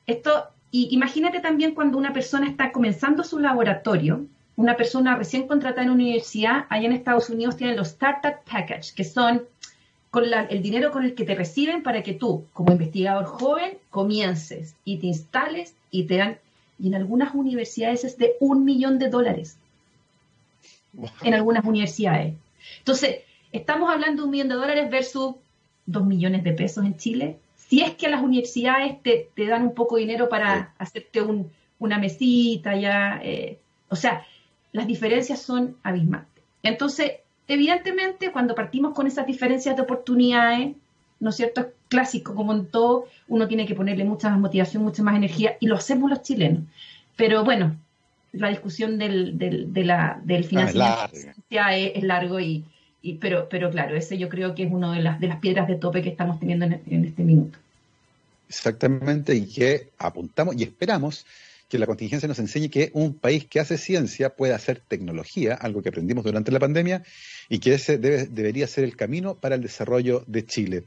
[0.07, 0.49] esto.
[0.71, 4.27] Y imagínate también cuando una persona está comenzando su laboratorio,
[4.57, 8.93] una persona recién contratada en una universidad, allá en Estados Unidos tienen los Startup Package,
[8.95, 9.45] que son
[10.11, 14.75] con el dinero con el que te reciben para que tú, como investigador joven, comiences
[14.85, 16.39] y te instales y te dan,
[16.79, 19.59] y en algunas universidades es de un millón de dólares.
[21.23, 22.35] En algunas universidades.
[22.79, 23.21] Entonces,
[23.53, 25.35] estamos hablando de un millón de dólares versus
[25.87, 27.37] dos millones de pesos en Chile.
[27.57, 31.21] Si es que las universidades te, dan un poco de dinero para hacerte
[31.79, 34.27] una mesita ya, eh, o sea,
[34.73, 36.43] las diferencias son abismantes.
[36.63, 37.13] Entonces,
[37.49, 40.77] evidentemente, cuando partimos con esas diferencias de oportunidades,
[41.21, 41.63] ¿no es cierto?
[41.63, 45.57] Es clásico, como en todo, uno tiene que ponerle mucha más motivación, mucha más energía,
[45.59, 46.63] y lo hacemos los chilenos.
[47.17, 47.75] Pero bueno,
[48.33, 51.17] la discusión del, del, de la, del ah, financiamiento
[51.71, 52.65] es, largo, y,
[53.21, 55.77] pero, pero claro, ese yo creo que es una de las, de las piedras de
[55.77, 57.59] tope que estamos teniendo en este minuto.
[58.49, 61.27] Exactamente, y que apuntamos y esperamos
[61.69, 65.83] que la contingencia nos enseñe que un país que hace ciencia puede hacer tecnología, algo
[65.83, 67.03] que aprendimos durante la pandemia,
[67.49, 70.85] y que ese debe, debería ser el camino para el desarrollo de Chile.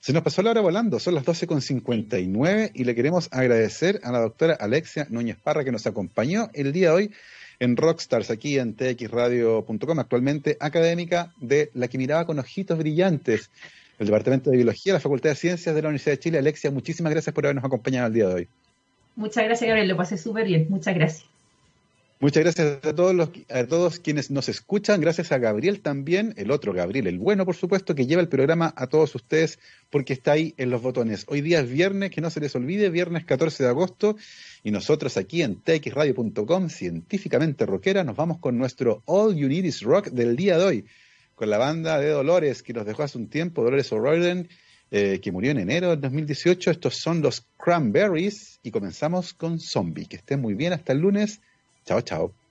[0.00, 4.20] Se nos pasó la hora volando, son las 12.59 y le queremos agradecer a la
[4.20, 7.10] doctora Alexia Núñez Parra que nos acompañó el día de hoy
[7.58, 13.50] en Rockstars, aquí en txradio.com, actualmente académica de la que miraba con ojitos brillantes
[13.98, 16.38] el Departamento de Biología, la Facultad de Ciencias de la Universidad de Chile.
[16.38, 18.48] Alexia, muchísimas gracias por habernos acompañado el día de hoy.
[19.16, 20.66] Muchas gracias, Gabriel, lo pasé súper bien.
[20.68, 21.26] Muchas gracias.
[22.18, 25.02] Muchas gracias a todos, los, a todos quienes nos escuchan.
[25.02, 28.72] Gracias a Gabriel también, el otro Gabriel, el bueno, por supuesto, que lleva el programa
[28.74, 29.58] a todos ustedes
[29.90, 31.26] porque está ahí en los botones.
[31.28, 34.16] Hoy día es viernes, que no se les olvide, viernes 14 de agosto.
[34.62, 39.82] Y nosotros aquí en txradio.com, científicamente rockera, nos vamos con nuestro All You Need Is
[39.82, 40.84] Rock del día de hoy,
[41.34, 44.48] con la banda de Dolores que nos dejó hace un tiempo, Dolores O'Riordan
[44.90, 46.70] eh, que murió en enero del 2018.
[46.70, 50.06] Estos son los Cranberries y comenzamos con Zombie.
[50.06, 51.40] Que estén muy bien hasta el lunes.
[51.84, 52.45] Chao, chao.